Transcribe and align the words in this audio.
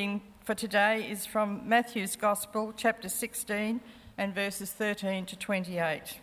reading 0.00 0.22
for 0.44 0.54
today 0.54 1.06
is 1.10 1.26
from 1.26 1.68
Matthew's 1.68 2.16
Gospel, 2.16 2.72
chapter 2.74 3.06
16, 3.06 3.82
and 4.16 4.34
verses 4.34 4.72
13 4.72 5.26
to 5.26 5.36
28. 5.36 6.20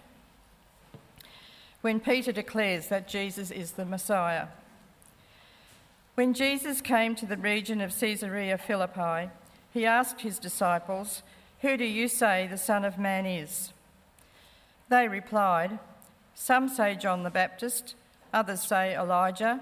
When 1.82 2.00
Peter 2.00 2.32
declares 2.32 2.88
that 2.88 3.08
Jesus 3.08 3.52
is 3.52 3.74
the 3.74 3.86
Messiah. 3.86 4.48
When 6.16 6.34
Jesus 6.34 6.82
came 6.82 7.14
to 7.18 7.28
the 7.28 7.38
region 7.38 7.80
of 7.80 7.96
Caesarea 7.96 8.58
Philippi, 8.58 9.30
he 9.72 9.86
asked 9.86 10.22
his 10.22 10.40
disciples, 10.40 11.22
Who 11.62 11.78
do 11.78 11.86
you 11.86 12.08
say 12.08 12.48
the 12.48 12.58
Son 12.58 12.84
of 12.84 12.98
Man 12.98 13.28
is? 13.28 13.74
They 14.90 15.08
replied, 15.08 15.78
Some 16.34 16.68
say 16.68 16.96
John 16.96 17.22
the 17.22 17.30
Baptist, 17.30 17.94
others 18.34 18.64
say 18.64 18.98
Elijah, 18.98 19.62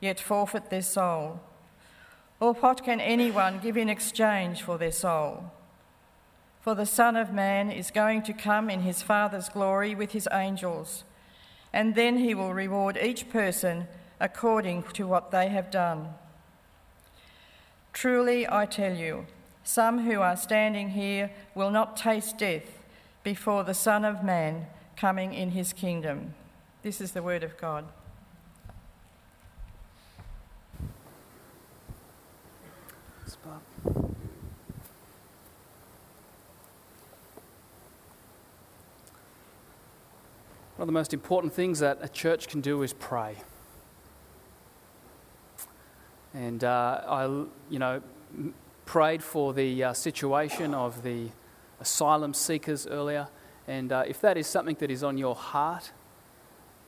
yet 0.00 0.20
forfeit 0.20 0.70
their 0.70 0.82
soul? 0.82 1.40
Or 2.40 2.54
what 2.54 2.84
can 2.84 3.00
anyone 3.00 3.58
give 3.60 3.76
in 3.76 3.88
exchange 3.88 4.62
for 4.62 4.78
their 4.78 4.92
soul? 4.92 5.50
For 6.60 6.74
the 6.74 6.86
Son 6.86 7.16
of 7.16 7.32
Man 7.32 7.70
is 7.70 7.90
going 7.90 8.22
to 8.22 8.32
come 8.32 8.68
in 8.70 8.82
his 8.82 9.02
Father's 9.02 9.48
glory 9.48 9.94
with 9.94 10.12
his 10.12 10.28
angels, 10.32 11.04
and 11.72 11.94
then 11.94 12.18
he 12.18 12.34
will 12.34 12.54
reward 12.54 12.98
each 13.00 13.28
person 13.30 13.88
according 14.20 14.82
to 14.94 15.06
what 15.06 15.30
they 15.30 15.48
have 15.48 15.70
done. 15.70 16.08
Truly, 17.92 18.48
I 18.48 18.66
tell 18.66 18.94
you, 18.94 19.26
some 19.64 20.04
who 20.04 20.20
are 20.20 20.36
standing 20.36 20.90
here 20.90 21.30
will 21.54 21.70
not 21.70 21.96
taste 21.96 22.38
death 22.38 22.82
before 23.22 23.64
the 23.64 23.74
Son 23.74 24.04
of 24.04 24.24
Man 24.24 24.66
coming 24.96 25.34
in 25.34 25.50
his 25.50 25.72
kingdom. 25.72 26.34
This 26.82 27.00
is 27.00 27.12
the 27.12 27.22
word 27.22 27.42
of 27.42 27.56
God. 27.58 27.84
One 40.78 40.84
of 40.84 40.94
the 40.94 41.00
most 41.00 41.12
important 41.12 41.52
things 41.52 41.80
that 41.80 41.98
a 42.02 42.08
church 42.08 42.46
can 42.46 42.60
do 42.60 42.84
is 42.84 42.92
pray. 42.92 43.34
And 46.32 46.62
uh, 46.62 47.02
I, 47.04 47.24
you 47.68 47.80
know, 47.80 48.00
prayed 48.86 49.24
for 49.24 49.52
the 49.52 49.82
uh, 49.82 49.92
situation 49.92 50.74
of 50.74 51.02
the 51.02 51.30
asylum 51.80 52.32
seekers 52.32 52.86
earlier. 52.86 53.26
And 53.66 53.90
uh, 53.90 54.04
if 54.06 54.20
that 54.20 54.36
is 54.36 54.46
something 54.46 54.76
that 54.78 54.88
is 54.88 55.02
on 55.02 55.18
your 55.18 55.34
heart, 55.34 55.90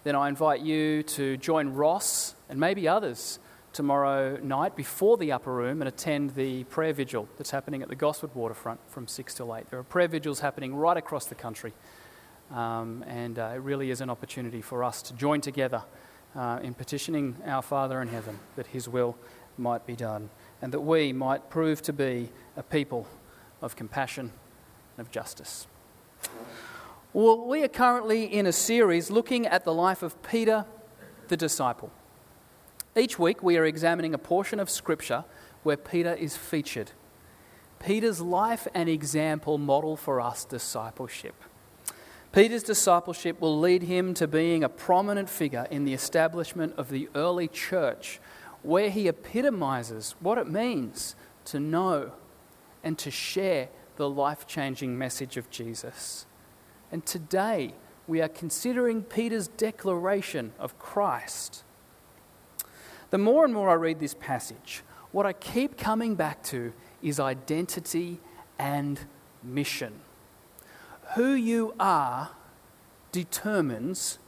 then 0.04 0.14
I 0.14 0.28
invite 0.28 0.60
you 0.60 1.02
to 1.02 1.36
join 1.36 1.70
Ross 1.70 2.36
and 2.48 2.60
maybe 2.60 2.86
others 2.86 3.40
tomorrow 3.72 4.36
night 4.36 4.76
before 4.76 5.16
the 5.16 5.32
upper 5.32 5.52
room 5.52 5.82
and 5.82 5.88
attend 5.88 6.36
the 6.36 6.62
prayer 6.62 6.92
vigil 6.92 7.28
that's 7.38 7.50
happening 7.50 7.82
at 7.82 7.88
the 7.88 7.96
Gosford 7.96 8.36
waterfront 8.36 8.78
from 8.88 9.08
6 9.08 9.34
till 9.34 9.52
8. 9.52 9.68
There 9.68 9.80
are 9.80 9.82
prayer 9.82 10.06
vigils 10.06 10.38
happening 10.38 10.76
right 10.76 10.96
across 10.96 11.26
the 11.26 11.34
country. 11.34 11.72
Um, 12.50 13.04
and 13.06 13.38
uh, 13.38 13.52
it 13.54 13.58
really 13.58 13.90
is 13.90 14.00
an 14.00 14.10
opportunity 14.10 14.60
for 14.60 14.82
us 14.82 15.02
to 15.02 15.14
join 15.14 15.40
together 15.40 15.84
uh, 16.34 16.58
in 16.62 16.74
petitioning 16.74 17.36
our 17.46 17.62
Father 17.62 18.02
in 18.02 18.08
heaven 18.08 18.38
that 18.56 18.68
His 18.68 18.88
will 18.88 19.16
might 19.56 19.86
be 19.86 19.94
done 19.94 20.30
and 20.62 20.72
that 20.72 20.80
we 20.80 21.12
might 21.12 21.50
prove 21.50 21.82
to 21.82 21.92
be 21.92 22.30
a 22.56 22.62
people 22.62 23.06
of 23.62 23.76
compassion 23.76 24.32
and 24.96 25.06
of 25.06 25.12
justice. 25.12 25.66
Well, 27.12 27.46
we 27.46 27.62
are 27.62 27.68
currently 27.68 28.24
in 28.24 28.46
a 28.46 28.52
series 28.52 29.10
looking 29.10 29.46
at 29.46 29.64
the 29.64 29.74
life 29.74 30.02
of 30.02 30.20
Peter 30.22 30.64
the 31.28 31.36
disciple. 31.36 31.90
Each 32.96 33.18
week 33.18 33.42
we 33.42 33.56
are 33.56 33.64
examining 33.64 34.14
a 34.14 34.18
portion 34.18 34.58
of 34.58 34.68
Scripture 34.68 35.24
where 35.62 35.76
Peter 35.76 36.14
is 36.14 36.36
featured. 36.36 36.90
Peter's 37.78 38.20
life 38.20 38.66
and 38.74 38.88
example 38.88 39.56
model 39.56 39.96
for 39.96 40.20
us 40.20 40.44
discipleship. 40.44 41.34
Peter's 42.32 42.62
discipleship 42.62 43.40
will 43.40 43.58
lead 43.58 43.82
him 43.82 44.14
to 44.14 44.28
being 44.28 44.62
a 44.62 44.68
prominent 44.68 45.28
figure 45.28 45.66
in 45.68 45.84
the 45.84 45.92
establishment 45.92 46.72
of 46.76 46.88
the 46.88 47.08
early 47.16 47.48
church, 47.48 48.20
where 48.62 48.88
he 48.88 49.08
epitomizes 49.08 50.14
what 50.20 50.38
it 50.38 50.46
means 50.46 51.16
to 51.44 51.58
know 51.58 52.12
and 52.84 52.96
to 52.98 53.10
share 53.10 53.68
the 53.96 54.08
life 54.08 54.46
changing 54.46 54.96
message 54.96 55.36
of 55.36 55.50
Jesus. 55.50 56.26
And 56.92 57.04
today, 57.04 57.74
we 58.06 58.20
are 58.22 58.28
considering 58.28 59.02
Peter's 59.02 59.48
declaration 59.48 60.52
of 60.56 60.78
Christ. 60.78 61.64
The 63.10 63.18
more 63.18 63.44
and 63.44 63.52
more 63.52 63.70
I 63.70 63.74
read 63.74 63.98
this 63.98 64.14
passage, 64.14 64.84
what 65.10 65.26
I 65.26 65.32
keep 65.32 65.76
coming 65.76 66.14
back 66.14 66.44
to 66.44 66.72
is 67.02 67.18
identity 67.18 68.20
and 68.56 69.00
mission 69.42 70.00
who 71.14 71.32
you 71.32 71.74
are 71.80 72.30
determines 73.12 74.18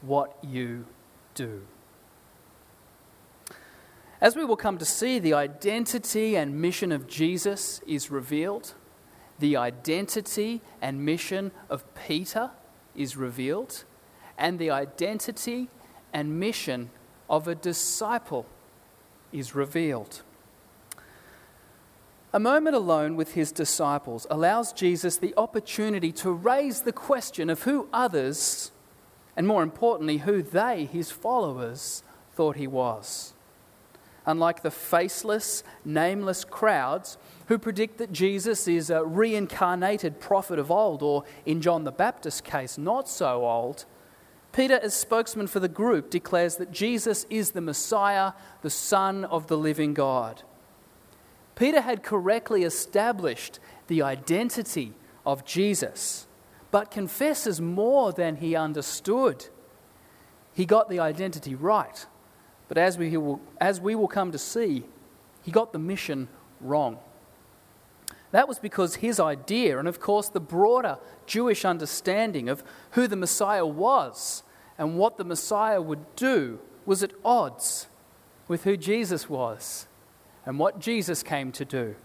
what 0.00 0.36
you 0.42 0.86
do. 1.34 1.62
As 4.20 4.36
we 4.36 4.44
will 4.44 4.56
come 4.56 4.78
to 4.78 4.84
see, 4.84 5.18
the 5.18 5.34
identity 5.34 6.36
and 6.36 6.60
mission 6.60 6.92
of 6.92 7.08
Jesus 7.08 7.80
is 7.86 8.10
revealed. 8.10 8.74
The 9.38 9.56
identity 9.56 10.60
and 10.80 11.04
mission 11.04 11.50
of 11.68 11.84
Peter 11.94 12.50
is 12.94 13.16
revealed. 13.16 13.84
And 14.38 14.58
the 14.58 14.70
identity 14.70 15.68
and 16.12 16.38
mission 16.38 16.90
of 17.28 17.48
a 17.48 17.54
disciple 17.54 18.46
is 19.32 19.54
revealed. 19.54 20.22
A 22.34 22.40
moment 22.40 22.74
alone 22.74 23.16
with 23.16 23.34
his 23.34 23.52
disciples 23.52 24.26
allows 24.30 24.72
Jesus 24.72 25.18
the 25.18 25.34
opportunity 25.36 26.10
to 26.12 26.32
raise 26.32 26.80
the 26.80 26.92
question 26.92 27.50
of 27.50 27.64
who 27.64 27.88
others, 27.92 28.72
and 29.36 29.46
more 29.46 29.62
importantly, 29.62 30.18
who 30.18 30.40
they, 30.42 30.86
his 30.86 31.10
followers, 31.10 32.02
thought 32.32 32.56
he 32.56 32.66
was. 32.66 33.34
Unlike 34.24 34.62
the 34.62 34.70
faceless, 34.70 35.62
nameless 35.84 36.44
crowds 36.44 37.18
who 37.48 37.58
predict 37.58 37.98
that 37.98 38.12
Jesus 38.12 38.66
is 38.66 38.88
a 38.88 39.04
reincarnated 39.04 40.18
prophet 40.18 40.58
of 40.58 40.70
old, 40.70 41.02
or 41.02 41.24
in 41.44 41.60
John 41.60 41.84
the 41.84 41.92
Baptist's 41.92 42.40
case, 42.40 42.78
not 42.78 43.10
so 43.10 43.44
old, 43.44 43.84
Peter, 44.52 44.78
as 44.82 44.94
spokesman 44.94 45.48
for 45.48 45.60
the 45.60 45.68
group, 45.68 46.08
declares 46.08 46.56
that 46.56 46.72
Jesus 46.72 47.26
is 47.28 47.50
the 47.50 47.60
Messiah, 47.60 48.32
the 48.62 48.70
Son 48.70 49.26
of 49.26 49.48
the 49.48 49.56
living 49.58 49.92
God. 49.92 50.42
Peter 51.54 51.80
had 51.80 52.02
correctly 52.02 52.62
established 52.62 53.58
the 53.86 54.02
identity 54.02 54.94
of 55.26 55.44
Jesus, 55.44 56.26
but 56.70 56.90
confesses 56.90 57.60
more 57.60 58.12
than 58.12 58.36
he 58.36 58.56
understood. 58.56 59.46
He 60.54 60.64
got 60.64 60.88
the 60.88 61.00
identity 61.00 61.54
right, 61.54 62.06
but 62.68 62.78
as 62.78 62.96
we 62.96 63.16
will, 63.16 63.40
as 63.60 63.80
we 63.80 63.94
will 63.94 64.08
come 64.08 64.32
to 64.32 64.38
see, 64.38 64.84
he 65.42 65.50
got 65.50 65.72
the 65.72 65.78
mission 65.78 66.28
wrong. 66.60 66.98
That 68.30 68.48
was 68.48 68.58
because 68.58 68.96
his 68.96 69.20
idea, 69.20 69.78
and 69.78 69.86
of 69.86 70.00
course 70.00 70.28
the 70.28 70.40
broader 70.40 70.98
Jewish 71.26 71.64
understanding 71.66 72.48
of 72.48 72.64
who 72.92 73.06
the 73.06 73.16
Messiah 73.16 73.66
was 73.66 74.42
and 74.78 74.96
what 74.96 75.18
the 75.18 75.24
Messiah 75.24 75.82
would 75.82 76.16
do, 76.16 76.58
was 76.86 77.02
at 77.02 77.12
odds 77.24 77.88
with 78.48 78.64
who 78.64 78.76
Jesus 78.76 79.28
was 79.28 79.86
and 80.44 80.58
what 80.58 80.80
Jesus 80.80 81.22
came 81.22 81.52
to 81.52 81.64
do. 81.64 81.96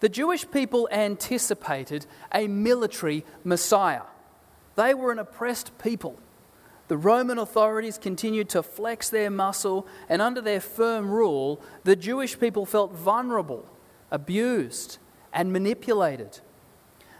The 0.00 0.08
Jewish 0.08 0.48
people 0.50 0.88
anticipated 0.92 2.06
a 2.32 2.46
military 2.46 3.24
Messiah. 3.42 4.02
They 4.76 4.94
were 4.94 5.10
an 5.10 5.18
oppressed 5.18 5.76
people. 5.78 6.18
The 6.86 6.96
Roman 6.96 7.38
authorities 7.38 7.98
continued 7.98 8.48
to 8.50 8.62
flex 8.62 9.10
their 9.10 9.30
muscle, 9.30 9.86
and 10.08 10.22
under 10.22 10.40
their 10.40 10.60
firm 10.60 11.10
rule, 11.10 11.60
the 11.84 11.96
Jewish 11.96 12.38
people 12.38 12.64
felt 12.64 12.94
vulnerable, 12.94 13.68
abused, 14.10 14.98
and 15.32 15.52
manipulated. 15.52 16.40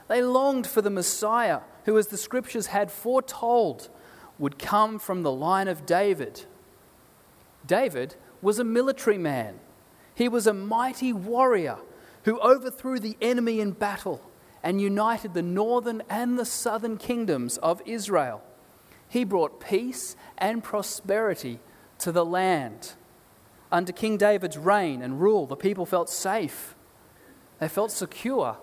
They 0.06 0.22
longed 0.22 0.66
for 0.66 0.80
the 0.80 0.88
Messiah, 0.88 1.60
who, 1.84 1.98
as 1.98 2.06
the 2.06 2.16
scriptures 2.16 2.68
had 2.68 2.90
foretold, 2.90 3.88
would 4.38 4.58
come 4.58 4.98
from 4.98 5.22
the 5.22 5.32
line 5.32 5.68
of 5.68 5.84
David. 5.84 6.44
David 7.66 8.14
was 8.40 8.58
a 8.58 8.64
military 8.64 9.18
man. 9.18 9.58
He 10.18 10.28
was 10.28 10.48
a 10.48 10.52
mighty 10.52 11.12
warrior 11.12 11.78
who 12.24 12.40
overthrew 12.40 12.98
the 12.98 13.16
enemy 13.22 13.60
in 13.60 13.70
battle 13.70 14.20
and 14.64 14.80
united 14.80 15.32
the 15.32 15.42
northern 15.42 16.02
and 16.10 16.36
the 16.36 16.44
southern 16.44 16.96
kingdoms 16.96 17.56
of 17.58 17.80
Israel. 17.86 18.42
He 19.08 19.22
brought 19.22 19.60
peace 19.60 20.16
and 20.36 20.64
prosperity 20.64 21.60
to 22.00 22.10
the 22.10 22.24
land. 22.24 22.94
Under 23.70 23.92
King 23.92 24.16
David's 24.16 24.58
reign 24.58 25.02
and 25.02 25.20
rule, 25.20 25.46
the 25.46 25.54
people 25.54 25.86
felt 25.86 26.10
safe, 26.10 26.74
they 27.60 27.68
felt 27.68 27.92
secure, 27.92 28.56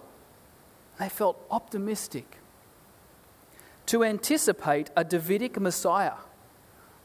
they 1.00 1.08
felt 1.08 1.42
optimistic. 1.50 2.40
To 3.86 4.04
anticipate 4.04 4.92
a 4.98 5.06
Davidic 5.06 5.58
Messiah 5.58 6.16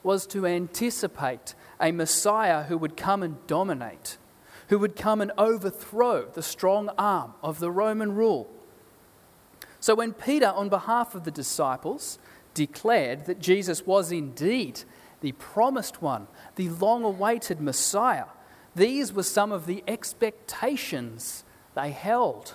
was 0.02 0.26
to 0.26 0.44
anticipate 0.44 1.55
a 1.81 1.93
Messiah 1.93 2.64
who 2.64 2.76
would 2.76 2.97
come 2.97 3.23
and 3.23 3.47
dominate 3.47 4.19
who 4.70 4.78
would 4.78 4.94
come 4.94 5.20
and 5.20 5.32
overthrow 5.37 6.25
the 6.26 6.43
strong 6.43 6.88
arm 6.96 7.34
of 7.43 7.58
the 7.58 7.70
Roman 7.70 8.14
rule. 8.14 8.49
So 9.81 9.96
when 9.96 10.12
Peter, 10.12 10.46
on 10.46 10.69
behalf 10.69 11.14
of 11.17 11.25
the 11.25 11.32
disciples, 11.32 12.20
declared 12.55 13.26
that 13.26 13.40
Jesus 13.40 13.84
was 13.84 14.12
indeed 14.12 14.82
the 15.22 15.32
promised 15.32 16.00
one, 16.00 16.28
the 16.55 16.69
long 16.69 17.02
awaited 17.02 17.61
Messiah, 17.61 18.26
these 18.76 19.12
were 19.12 19.25
some 19.25 19.50
of 19.50 19.67
the 19.67 19.82
expectations 19.88 21.43
they 21.75 21.90
held. 21.90 22.55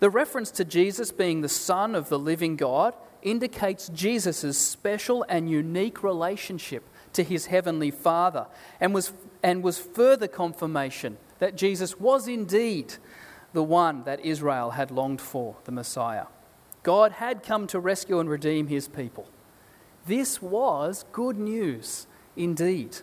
The 0.00 0.10
reference 0.10 0.50
to 0.52 0.64
Jesus 0.64 1.12
being 1.12 1.42
the 1.42 1.48
Son 1.48 1.94
of 1.94 2.08
the 2.08 2.18
living 2.18 2.56
God 2.56 2.94
indicates 3.22 3.88
Jesus' 3.88 4.58
special 4.58 5.24
and 5.28 5.48
unique 5.48 6.02
relationship 6.02 6.88
to 7.12 7.22
his 7.22 7.46
heavenly 7.46 7.90
Father 7.90 8.46
and 8.80 8.92
was 8.94 9.12
and 9.42 9.62
was 9.62 9.78
further 9.78 10.28
confirmation 10.28 11.16
that 11.38 11.56
Jesus 11.56 11.98
was 11.98 12.28
indeed 12.28 12.94
the 13.52 13.62
one 13.62 14.04
that 14.04 14.20
Israel 14.20 14.70
had 14.70 14.90
longed 14.90 15.20
for, 15.20 15.56
the 15.64 15.72
Messiah. 15.72 16.26
God 16.82 17.12
had 17.12 17.42
come 17.42 17.66
to 17.68 17.80
rescue 17.80 18.20
and 18.20 18.28
redeem 18.28 18.68
his 18.68 18.88
people. 18.88 19.28
This 20.06 20.40
was 20.40 21.04
good 21.12 21.38
news 21.38 22.06
indeed. 22.36 22.98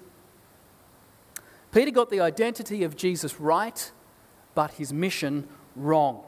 Peter 1.72 1.92
got 1.92 2.10
the 2.10 2.22
identity 2.22 2.84
of 2.84 2.96
Jesus 2.96 3.40
right, 3.40 3.92
but 4.56 4.72
his 4.72 4.94
mission 4.94 5.48
wrong. 5.76 6.24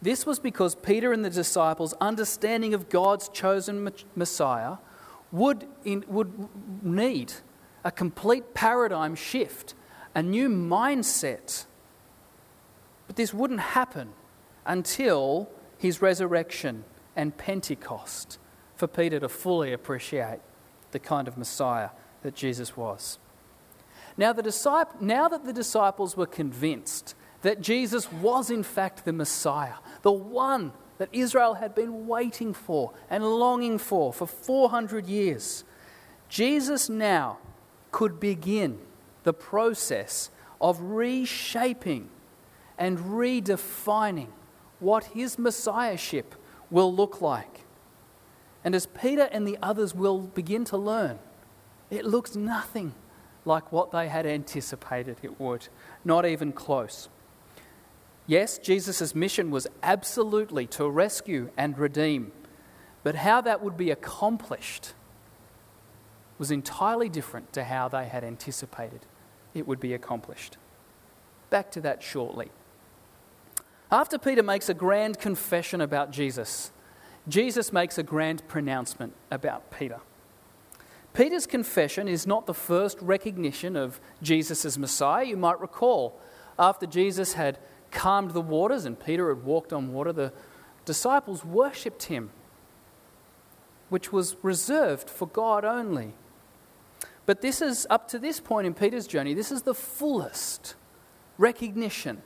This 0.00 0.24
was 0.24 0.38
because 0.38 0.74
Peter 0.74 1.12
and 1.12 1.24
the 1.24 1.30
disciples' 1.30 1.94
understanding 2.00 2.74
of 2.74 2.88
God's 2.88 3.28
chosen 3.28 3.90
Messiah 4.14 4.76
would, 5.32 5.66
in, 5.84 6.04
would 6.08 6.48
need 6.82 7.32
a 7.84 7.92
complete 7.92 8.54
paradigm 8.54 9.14
shift, 9.14 9.74
a 10.14 10.22
new 10.22 10.48
mindset. 10.48 11.66
But 13.06 13.16
this 13.16 13.34
wouldn't 13.34 13.60
happen 13.60 14.12
until 14.64 15.50
his 15.76 16.00
resurrection 16.00 16.84
and 17.14 17.36
Pentecost 17.36 18.38
for 18.74 18.86
Peter 18.86 19.20
to 19.20 19.28
fully 19.28 19.72
appreciate 19.72 20.40
the 20.92 20.98
kind 20.98 21.28
of 21.28 21.36
Messiah 21.36 21.90
that 22.22 22.34
Jesus 22.34 22.76
was. 22.76 23.18
Now, 24.16 24.32
the 24.32 24.42
disciple, 24.42 24.96
now 25.00 25.28
that 25.28 25.44
the 25.44 25.52
disciples 25.52 26.16
were 26.16 26.26
convinced 26.26 27.14
that 27.42 27.60
Jesus 27.60 28.10
was 28.10 28.50
in 28.50 28.62
fact 28.62 29.04
the 29.04 29.12
Messiah, 29.12 29.74
the 30.02 30.12
one 30.12 30.72
that 30.98 31.08
Israel 31.12 31.54
had 31.54 31.74
been 31.74 32.06
waiting 32.06 32.54
for 32.54 32.92
and 33.10 33.24
longing 33.24 33.76
for 33.76 34.12
for 34.12 34.26
400 34.26 35.06
years, 35.06 35.64
Jesus 36.28 36.88
now 36.88 37.38
could 37.94 38.18
begin 38.18 38.76
the 39.22 39.32
process 39.32 40.28
of 40.60 40.80
reshaping 40.80 42.08
and 42.76 42.98
redefining 42.98 44.26
what 44.80 45.04
his 45.04 45.38
messiahship 45.38 46.34
will 46.72 46.92
look 46.92 47.20
like. 47.20 47.60
And 48.64 48.74
as 48.74 48.86
Peter 48.86 49.28
and 49.30 49.46
the 49.46 49.56
others 49.62 49.94
will 49.94 50.22
begin 50.22 50.64
to 50.64 50.76
learn, 50.76 51.20
it 51.88 52.04
looks 52.04 52.34
nothing 52.34 52.96
like 53.44 53.70
what 53.70 53.92
they 53.92 54.08
had 54.08 54.26
anticipated 54.26 55.18
it 55.22 55.38
would, 55.38 55.68
not 56.04 56.26
even 56.26 56.50
close. 56.50 57.08
Yes, 58.26 58.58
Jesus' 58.58 59.14
mission 59.14 59.52
was 59.52 59.68
absolutely 59.84 60.66
to 60.66 60.90
rescue 60.90 61.48
and 61.56 61.78
redeem, 61.78 62.32
but 63.04 63.14
how 63.14 63.40
that 63.42 63.62
would 63.62 63.76
be 63.76 63.92
accomplished 63.92 64.94
was 66.38 66.50
entirely 66.50 67.08
different 67.08 67.52
to 67.52 67.64
how 67.64 67.88
they 67.88 68.06
had 68.06 68.24
anticipated 68.24 69.00
it 69.54 69.66
would 69.66 69.80
be 69.80 69.94
accomplished. 69.94 70.56
Back 71.50 71.70
to 71.72 71.80
that 71.82 72.02
shortly. 72.02 72.50
After 73.90 74.18
Peter 74.18 74.42
makes 74.42 74.68
a 74.68 74.74
grand 74.74 75.18
confession 75.18 75.80
about 75.80 76.10
Jesus, 76.10 76.72
Jesus 77.28 77.72
makes 77.72 77.96
a 77.96 78.02
grand 78.02 78.46
pronouncement 78.48 79.14
about 79.30 79.70
Peter. 79.70 80.00
Peter's 81.12 81.46
confession 81.46 82.08
is 82.08 82.26
not 82.26 82.46
the 82.46 82.54
first 82.54 82.98
recognition 83.00 83.76
of 83.76 84.00
Jesus 84.20 84.64
as 84.64 84.76
Messiah. 84.76 85.24
You 85.24 85.36
might 85.36 85.60
recall, 85.60 86.18
after 86.58 86.86
Jesus 86.86 87.34
had 87.34 87.58
calmed 87.92 88.32
the 88.32 88.40
waters 88.40 88.84
and 88.84 88.98
Peter 88.98 89.28
had 89.28 89.44
walked 89.44 89.72
on 89.72 89.92
water, 89.92 90.12
the 90.12 90.32
disciples 90.84 91.44
worshipped 91.44 92.04
him, 92.04 92.30
which 93.88 94.12
was 94.12 94.34
reserved 94.42 95.08
for 95.08 95.28
God 95.28 95.64
only. 95.64 96.14
But 97.26 97.40
this 97.40 97.62
is, 97.62 97.86
up 97.88 98.08
to 98.08 98.18
this 98.18 98.40
point 98.40 98.66
in 98.66 98.74
Peter's 98.74 99.06
journey, 99.06 99.34
this 99.34 99.50
is 99.50 99.62
the 99.62 99.74
fullest 99.74 100.74
recognition 101.38 102.22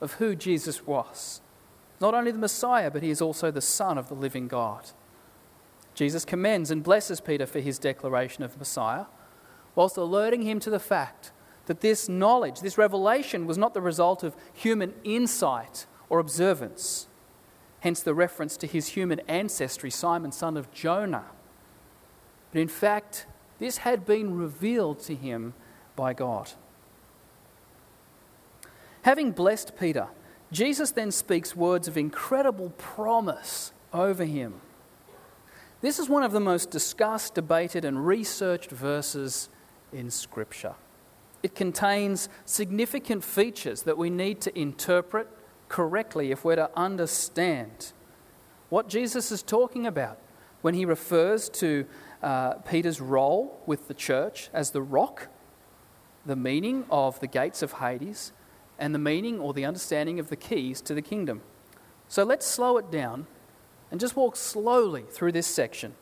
of 0.00 0.14
who 0.14 0.34
Jesus 0.34 0.86
was. 0.86 1.40
Not 2.00 2.14
only 2.14 2.30
the 2.30 2.38
Messiah, 2.38 2.90
but 2.90 3.02
he 3.02 3.10
is 3.10 3.22
also 3.22 3.50
the 3.50 3.60
Son 3.60 3.96
of 3.96 4.08
the 4.08 4.14
living 4.14 4.48
God. 4.48 4.90
Jesus 5.94 6.24
commends 6.24 6.70
and 6.70 6.82
blesses 6.82 7.20
Peter 7.20 7.46
for 7.46 7.60
his 7.60 7.78
declaration 7.78 8.44
of 8.44 8.58
Messiah, 8.58 9.06
whilst 9.74 9.96
alerting 9.96 10.42
him 10.42 10.60
to 10.60 10.70
the 10.70 10.78
fact 10.78 11.32
that 11.66 11.80
this 11.80 12.08
knowledge, 12.08 12.60
this 12.60 12.78
revelation, 12.78 13.46
was 13.46 13.58
not 13.58 13.74
the 13.74 13.80
result 13.80 14.22
of 14.22 14.36
human 14.52 14.94
insight 15.04 15.86
or 16.08 16.18
observance. 16.18 17.08
Hence 17.80 18.00
the 18.00 18.14
reference 18.14 18.56
to 18.58 18.66
his 18.66 18.88
human 18.88 19.20
ancestry, 19.20 19.90
Simon, 19.90 20.32
son 20.32 20.56
of 20.56 20.72
Jonah. 20.72 21.26
But 22.52 22.60
in 22.60 22.68
fact, 22.68 23.26
this 23.58 23.78
had 23.78 24.04
been 24.04 24.36
revealed 24.36 25.00
to 25.00 25.14
him 25.14 25.54
by 25.94 26.12
God. 26.12 26.52
Having 29.02 29.32
blessed 29.32 29.78
Peter, 29.78 30.08
Jesus 30.52 30.90
then 30.90 31.10
speaks 31.10 31.56
words 31.56 31.88
of 31.88 31.96
incredible 31.96 32.70
promise 32.70 33.72
over 33.92 34.24
him. 34.24 34.54
This 35.80 35.98
is 35.98 36.08
one 36.08 36.22
of 36.22 36.32
the 36.32 36.40
most 36.40 36.70
discussed, 36.70 37.34
debated, 37.34 37.84
and 37.84 38.06
researched 38.06 38.70
verses 38.70 39.48
in 39.92 40.10
Scripture. 40.10 40.74
It 41.42 41.54
contains 41.54 42.28
significant 42.44 43.22
features 43.22 43.82
that 43.82 43.98
we 43.98 44.10
need 44.10 44.40
to 44.42 44.58
interpret 44.58 45.28
correctly 45.68 46.32
if 46.32 46.44
we're 46.44 46.56
to 46.56 46.70
understand 46.76 47.92
what 48.68 48.88
Jesus 48.88 49.30
is 49.30 49.42
talking 49.42 49.86
about 49.86 50.18
when 50.62 50.74
he 50.74 50.84
refers 50.84 51.48
to 51.50 51.86
uh, 52.22 52.54
Peter's 52.54 53.00
role 53.00 53.60
with 53.66 53.88
the 53.88 53.94
church 53.94 54.50
as 54.52 54.70
the 54.70 54.82
rock, 54.82 55.28
the 56.24 56.36
meaning 56.36 56.84
of 56.90 57.20
the 57.20 57.26
gates 57.26 57.62
of 57.62 57.74
Hades, 57.74 58.32
and 58.78 58.94
the 58.94 58.98
meaning 58.98 59.40
or 59.40 59.52
the 59.52 59.64
understanding 59.64 60.18
of 60.18 60.28
the 60.28 60.36
keys 60.36 60.80
to 60.82 60.94
the 60.94 61.02
kingdom. 61.02 61.42
So 62.08 62.24
let's 62.24 62.46
slow 62.46 62.76
it 62.78 62.90
down 62.90 63.26
and 63.90 64.00
just 64.00 64.16
walk 64.16 64.36
slowly 64.36 65.04
through 65.10 65.32
this 65.32 65.46
section. 65.46 65.94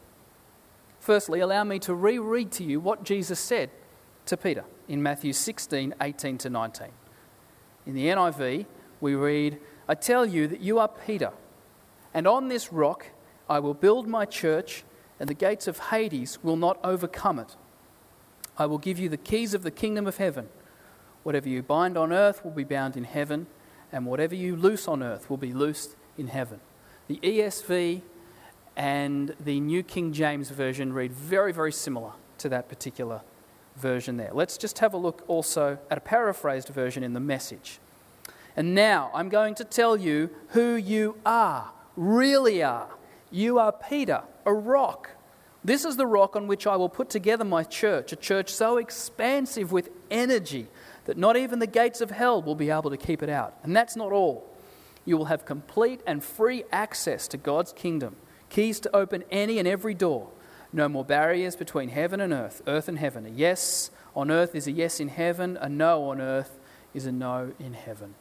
Firstly, 1.00 1.40
allow 1.40 1.64
me 1.64 1.78
to 1.80 1.94
reread 1.94 2.50
to 2.52 2.64
you 2.64 2.80
what 2.80 3.04
Jesus 3.04 3.38
said 3.38 3.70
to 4.26 4.36
Peter 4.36 4.64
in 4.88 5.02
Matthew 5.02 5.32
16 5.32 5.94
18 6.00 6.38
to 6.38 6.50
19. 6.50 6.88
In 7.86 7.94
the 7.94 8.06
NIV, 8.06 8.66
we 9.00 9.14
read, 9.14 9.58
I 9.86 9.94
tell 9.94 10.24
you 10.24 10.48
that 10.48 10.60
you 10.60 10.78
are 10.78 10.88
Peter, 10.88 11.32
and 12.14 12.26
on 12.26 12.48
this 12.48 12.72
rock 12.72 13.06
I 13.48 13.58
will 13.58 13.74
build 13.74 14.08
my 14.08 14.24
church, 14.24 14.84
and 15.18 15.28
the 15.28 15.34
gates 15.34 15.66
of 15.66 15.78
Hades 15.78 16.38
will 16.42 16.56
not 16.56 16.78
overcome 16.84 17.38
it. 17.38 17.56
I 18.58 18.66
will 18.66 18.78
give 18.78 18.98
you 18.98 19.08
the 19.08 19.16
keys 19.16 19.54
of 19.54 19.62
the 19.62 19.70
kingdom 19.70 20.06
of 20.06 20.16
heaven. 20.16 20.48
Whatever 21.22 21.48
you 21.48 21.62
bind 21.62 21.96
on 21.96 22.12
earth 22.12 22.44
will 22.44 22.52
be 22.52 22.64
bound 22.64 22.96
in 22.96 23.04
heaven, 23.04 23.46
and 23.92 24.06
whatever 24.06 24.34
you 24.34 24.56
loose 24.56 24.86
on 24.86 25.02
earth 25.02 25.30
will 25.30 25.36
be 25.36 25.52
loosed 25.52 25.96
in 26.18 26.28
heaven. 26.28 26.60
The 27.08 27.18
ESV 27.22 28.02
and 28.76 29.34
the 29.40 29.60
New 29.60 29.82
King 29.82 30.12
James 30.12 30.50
Version 30.50 30.92
read 30.92 31.12
very, 31.12 31.52
very 31.52 31.72
similar 31.72 32.12
to 32.38 32.48
that 32.48 32.68
particular 32.68 33.22
version 33.76 34.16
there. 34.16 34.30
Let's 34.32 34.56
just 34.56 34.78
have 34.78 34.94
a 34.94 34.96
look 34.96 35.24
also 35.26 35.78
at 35.90 35.98
a 35.98 36.00
paraphrased 36.00 36.68
version 36.68 37.02
in 37.02 37.12
the 37.12 37.20
message. 37.20 37.78
And 38.56 38.74
now 38.74 39.10
I'm 39.14 39.28
going 39.28 39.54
to 39.56 39.64
tell 39.64 39.96
you 39.96 40.30
who 40.48 40.74
you 40.74 41.16
are, 41.26 41.72
really 41.96 42.62
are. 42.62 42.88
You 43.30 43.58
are 43.58 43.72
Peter, 43.72 44.22
a 44.46 44.52
rock. 44.52 45.10
This 45.64 45.84
is 45.84 45.96
the 45.96 46.06
rock 46.06 46.36
on 46.36 46.46
which 46.46 46.66
I 46.66 46.76
will 46.76 46.90
put 46.90 47.08
together 47.08 47.44
my 47.44 47.62
church, 47.62 48.12
a 48.12 48.16
church 48.16 48.50
so 48.50 48.76
expansive 48.76 49.72
with 49.72 49.88
energy 50.10 50.66
that 51.06 51.16
not 51.16 51.36
even 51.36 51.58
the 51.58 51.66
gates 51.66 52.00
of 52.00 52.10
hell 52.10 52.42
will 52.42 52.54
be 52.54 52.70
able 52.70 52.90
to 52.90 52.96
keep 52.96 53.22
it 53.22 53.28
out. 53.28 53.56
And 53.62 53.74
that's 53.74 53.96
not 53.96 54.12
all. 54.12 54.50
You 55.06 55.16
will 55.16 55.26
have 55.26 55.44
complete 55.44 56.00
and 56.06 56.22
free 56.22 56.64
access 56.70 57.28
to 57.28 57.36
God's 57.36 57.72
kingdom, 57.72 58.16
keys 58.50 58.80
to 58.80 58.94
open 58.94 59.24
any 59.30 59.58
and 59.58 59.68
every 59.68 59.94
door. 59.94 60.28
No 60.72 60.88
more 60.88 61.04
barriers 61.04 61.56
between 61.56 61.88
heaven 61.88 62.20
and 62.20 62.32
earth, 62.32 62.62
earth 62.66 62.88
and 62.88 62.98
heaven. 62.98 63.26
A 63.26 63.30
yes 63.30 63.90
on 64.16 64.30
earth 64.30 64.54
is 64.54 64.66
a 64.66 64.72
yes 64.72 65.00
in 65.00 65.08
heaven, 65.08 65.56
a 65.60 65.68
no 65.68 66.10
on 66.10 66.20
earth 66.20 66.58
is 66.92 67.06
a 67.06 67.12
no 67.12 67.52
in 67.58 67.74
heaven. 67.74 68.14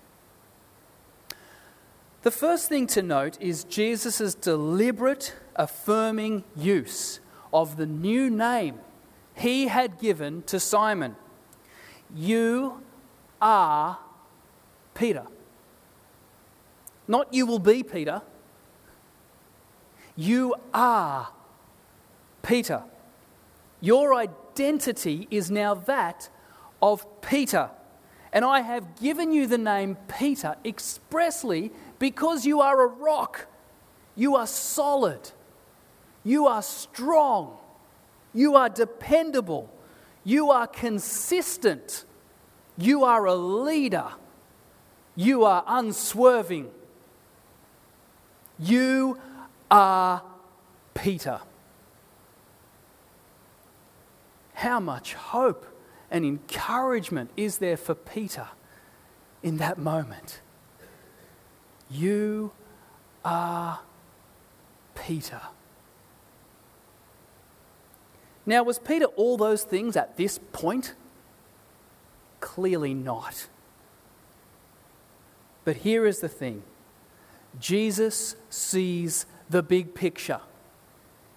The 2.24 2.32
first 2.32 2.70
thing 2.70 2.88
to 2.88 3.02
note 3.02 3.38
is 3.42 3.66
Jesus' 3.66 4.34
deliberate, 4.34 5.36
affirming 5.58 6.46
use 6.56 7.20
of 7.54 7.76
the 7.76 7.86
new 7.86 8.30
name 8.30 8.80
he 9.36 9.68
had 9.68 10.00
given 10.00 10.42
to 10.44 10.58
Simon. 10.58 11.18
You 12.16 12.82
are 13.42 14.00
Peter. 14.94 15.26
Not 17.10 17.34
you 17.34 17.46
will 17.46 17.60
be 17.60 17.84
Peter. 17.84 18.22
You 20.16 20.56
are 20.74 21.28
Peter. 22.42 22.84
Your 23.82 24.16
identity 24.16 25.28
is 25.30 25.52
now 25.52 25.74
that 25.74 26.30
of 26.82 27.06
Peter. 27.22 27.70
And 28.32 28.46
I 28.46 28.62
have 28.62 29.00
given 29.00 29.34
you 29.34 29.46
the 29.46 29.58
name 29.58 29.98
Peter 30.08 30.56
expressly 30.64 31.72
because 32.04 32.46
you 32.46 32.60
are 32.60 32.82
a 32.82 32.88
rock. 32.88 33.46
You 34.14 34.36
are 34.36 34.46
solid. 34.46 35.32
You 36.26 36.48
are 36.48 36.62
strong. 36.62 37.56
You 38.34 38.58
are 38.58 38.68
dependable. 38.68 39.74
You 40.26 40.52
are 40.52 40.68
consistent. 40.68 42.04
You 42.78 43.06
are 43.06 43.26
a 43.26 43.36
leader. 43.36 44.10
You 45.16 45.46
are 45.46 45.64
unswerving. 45.66 46.72
You 48.60 49.18
are 49.72 50.24
Peter. 50.94 51.40
How 54.56 54.82
much 54.82 55.14
hope 55.14 55.66
and 56.12 56.26
encouragement 56.26 57.30
is 57.38 57.60
there 57.60 57.78
for 57.78 57.96
Peter 57.96 58.50
in 59.42 59.56
that 59.56 59.78
moment? 59.78 60.42
You 61.94 62.52
are 63.24 63.80
Peter. 64.96 65.42
Now, 68.46 68.64
was 68.64 68.80
Peter 68.80 69.06
all 69.06 69.38
those 69.38 69.64
things 69.64 69.96
at 69.96 70.18
this 70.18 70.40
point? 70.52 70.96
Clearly 72.40 72.94
not. 72.94 73.48
But 75.64 75.78
here 75.78 76.06
is 76.06 76.20
the 76.20 76.28
thing 76.28 76.64
Jesus 77.60 78.36
sees 78.50 79.26
the 79.50 79.62
big 79.64 79.94
picture. 79.94 80.42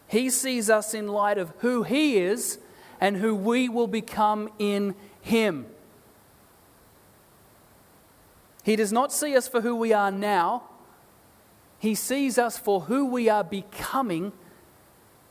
He 0.09 0.31
sees 0.31 0.71
us 0.71 0.95
in 0.95 1.09
light 1.09 1.37
of 1.37 1.53
who 1.59 1.83
He 1.83 2.17
is 2.17 2.59
and 3.01 3.19
who 3.19 3.35
we 3.35 3.69
will 3.69 3.87
become 3.87 4.49
in 4.59 4.95
Him. 5.21 5.67
He 8.67 8.75
does 8.75 8.91
not 8.91 9.13
see 9.13 9.37
us 9.37 9.47
for 9.47 9.61
who 9.61 9.77
we 9.77 9.93
are 9.93 10.11
now, 10.11 10.65
He 11.79 11.95
sees 11.95 12.37
us 12.37 12.59
for 12.59 12.81
who 12.81 13.07
we 13.07 13.29
are 13.29 13.45
becoming 13.45 14.33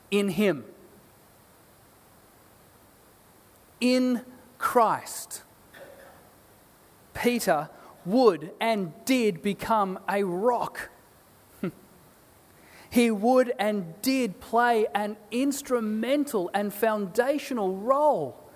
in 0.09 0.29
Him. 0.29 0.63
In 3.81 4.21
Christ. 4.57 5.43
Peter 7.13 7.69
would 8.05 8.51
and 8.61 8.93
did 9.03 9.41
become 9.41 9.99
a 10.07 10.23
rock. 10.23 10.89
he 12.89 13.11
would 13.11 13.51
and 13.59 14.01
did 14.01 14.39
play 14.39 14.87
an 14.95 15.17
instrumental 15.29 16.49
and 16.53 16.73
foundational 16.73 17.75
role 17.75 18.49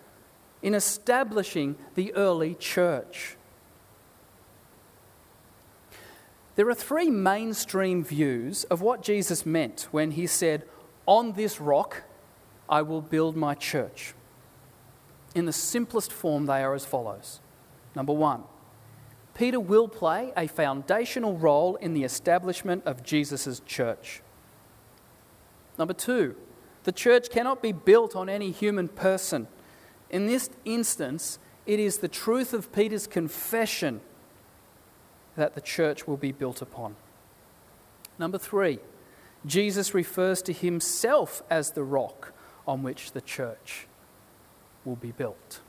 in 0.62 0.74
establishing 0.74 1.76
the 1.96 2.14
early 2.14 2.56
church. 2.56 3.36
There 6.60 6.68
are 6.68 6.76
three 6.76 7.10
mainstream 7.10 8.04
views 8.04 8.66
of 8.66 8.82
what 8.82 9.02
Jesus 9.02 9.46
meant 9.46 9.88
when 9.92 10.12
he 10.12 10.28
said, 10.28 10.66
On 11.06 11.32
this 11.32 11.62
rock 11.62 12.04
I 12.68 12.82
will 12.82 13.00
build 13.00 13.38
my 13.38 13.56
church. 13.56 14.14
In 15.34 15.46
the 15.46 15.54
simplest 15.54 16.12
form, 16.12 16.48
they 16.48 16.62
are 16.62 16.74
as 16.74 16.84
follows 16.84 17.40
Number 17.96 18.12
one, 18.12 18.44
Peter 19.34 19.58
will 19.58 19.88
play 19.88 20.34
a 20.36 20.48
foundational 20.48 21.38
role 21.38 21.78
in 21.78 21.94
the 21.94 22.04
establishment 22.04 22.84
of 22.86 23.04
Jesus' 23.04 23.62
church. 23.66 24.22
Number 25.78 25.94
two, 25.94 26.36
the 26.84 26.92
church 26.92 27.30
cannot 27.30 27.62
be 27.62 27.72
built 27.72 28.18
on 28.18 28.28
any 28.28 28.52
human 28.52 28.90
person. 28.90 29.48
In 30.10 30.28
this 30.28 30.50
instance, 30.66 31.40
it 31.66 31.80
is 31.80 32.00
the 32.00 32.10
truth 32.10 32.54
of 32.54 32.74
Peter's 32.74 33.08
confession 33.08 34.02
that 35.36 35.56
the 35.56 35.62
church 35.62 36.08
will 36.08 36.18
be 36.18 36.32
built 36.32 36.62
upon. 36.62 36.96
Number 38.18 38.38
three, 38.38 38.80
Jesus 39.46 39.94
refers 39.94 40.42
to 40.44 40.54
himself 40.54 41.42
as 41.50 41.72
the 41.72 41.84
rock 41.84 42.34
on 42.68 42.84
which 42.84 43.14
the 43.14 43.22
church 43.22 43.88
will 44.84 44.98
be 44.98 45.12
built. 45.12 45.62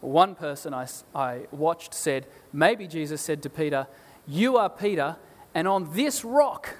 One 0.00 0.34
person 0.34 0.74
I, 0.74 0.86
I 1.14 1.46
watched 1.50 1.94
said, 1.94 2.26
maybe 2.52 2.86
Jesus 2.86 3.22
said 3.22 3.42
to 3.42 3.50
Peter, 3.50 3.86
You 4.26 4.56
are 4.58 4.68
Peter, 4.68 5.16
and 5.54 5.66
on 5.66 5.94
this 5.94 6.24
rock, 6.24 6.76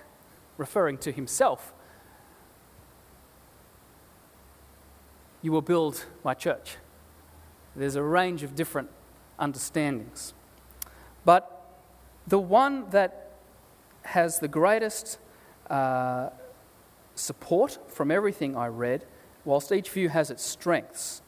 referring 0.59 0.99
to 0.99 1.11
himself, 1.11 1.73
you 5.43 5.53
will 5.53 5.62
build 5.62 6.05
my 6.23 6.35
church. 6.35 6.76
There's 7.75 7.97
a 7.97 8.03
range 8.03 8.43
of 8.43 8.55
different 8.55 8.91
understandings. 9.38 10.33
But 11.25 11.50
the 12.26 12.38
one 12.38 12.90
that 12.90 13.33
has 14.02 14.38
the 14.38 14.49
greatest 14.49 15.19
uh, 15.71 16.31
support 17.14 17.78
from 17.88 18.11
everything 18.11 18.57
I 18.57 18.66
read, 18.69 19.04
whilst 19.45 19.73
each 19.73 19.90
view 19.90 20.09
has 20.09 20.31
its 20.31 20.45
strengths, 20.45 21.23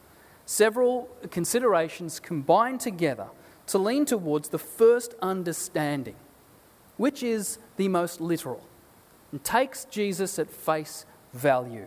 several 0.44 1.08
considerations 1.30 2.20
combine 2.20 2.78
together 2.78 3.28
to 3.66 3.78
lean 3.78 4.04
towards 4.04 4.50
the 4.50 4.58
first 4.58 5.14
understanding, 5.20 6.16
which 6.96 7.22
is 7.22 7.58
the 7.76 7.88
most 7.88 8.20
literal, 8.20 8.62
and 9.32 9.42
takes 9.42 9.84
Jesus 9.86 10.38
at 10.38 10.50
face 10.50 11.04
value. 11.32 11.86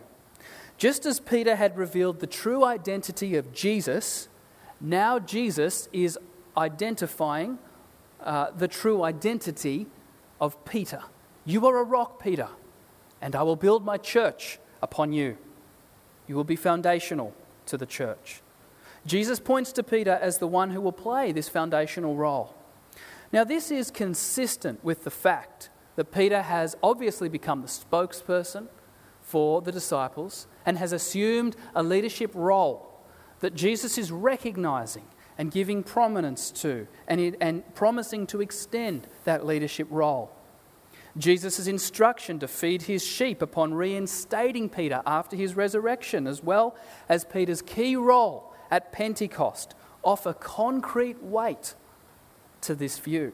Just 0.76 1.04
as 1.06 1.20
Peter 1.20 1.56
had 1.56 1.76
revealed 1.76 2.20
the 2.20 2.26
true 2.26 2.64
identity 2.64 3.36
of 3.36 3.52
Jesus, 3.52 4.28
now 4.80 5.18
Jesus 5.18 5.88
is 5.92 6.18
identifying 6.56 7.58
uh, 8.22 8.50
the 8.50 8.68
true 8.68 9.02
identity 9.02 9.86
of 10.40 10.64
Peter. 10.64 11.02
You 11.44 11.66
are 11.66 11.78
a 11.78 11.84
rock, 11.84 12.22
Peter, 12.22 12.48
and 13.20 13.34
I 13.34 13.42
will 13.42 13.56
build 13.56 13.84
my 13.84 13.96
church 13.96 14.58
upon 14.82 15.12
you. 15.12 15.36
You 16.26 16.36
will 16.36 16.44
be 16.44 16.56
foundational 16.56 17.34
to 17.66 17.76
the 17.76 17.86
church. 17.86 18.42
Jesus 19.06 19.40
points 19.40 19.72
to 19.72 19.82
Peter 19.82 20.18
as 20.20 20.38
the 20.38 20.46
one 20.46 20.70
who 20.70 20.80
will 20.80 20.92
play 20.92 21.32
this 21.32 21.48
foundational 21.48 22.16
role. 22.16 22.54
Now, 23.32 23.44
this 23.44 23.70
is 23.70 23.90
consistent 23.90 24.84
with 24.84 25.04
the 25.04 25.10
fact 25.10 25.70
that 25.96 26.12
Peter 26.12 26.42
has 26.42 26.76
obviously 26.82 27.28
become 27.28 27.62
the 27.62 27.68
spokesperson 27.68 28.68
for 29.22 29.62
the 29.62 29.72
disciples 29.72 30.46
and 30.66 30.78
has 30.78 30.92
assumed 30.92 31.56
a 31.74 31.82
leadership 31.82 32.32
role 32.34 33.00
that 33.40 33.54
Jesus 33.54 33.96
is 33.96 34.10
recognizing 34.10 35.04
and 35.40 35.50
giving 35.50 35.82
prominence 35.82 36.50
to 36.50 36.86
and, 37.08 37.34
and 37.40 37.74
promising 37.74 38.26
to 38.26 38.42
extend 38.42 39.08
that 39.24 39.46
leadership 39.46 39.86
role. 39.88 40.30
Jesus' 41.16 41.66
instruction 41.66 42.38
to 42.40 42.46
feed 42.46 42.82
his 42.82 43.02
sheep 43.02 43.40
upon 43.40 43.72
reinstating 43.72 44.68
Peter 44.68 45.00
after 45.06 45.36
his 45.36 45.56
resurrection, 45.56 46.26
as 46.26 46.42
well 46.42 46.76
as 47.08 47.24
Peter's 47.24 47.62
key 47.62 47.96
role 47.96 48.52
at 48.70 48.92
Pentecost, 48.92 49.74
offer 50.04 50.34
concrete 50.34 51.22
weight 51.22 51.74
to 52.60 52.74
this 52.74 52.98
view. 52.98 53.32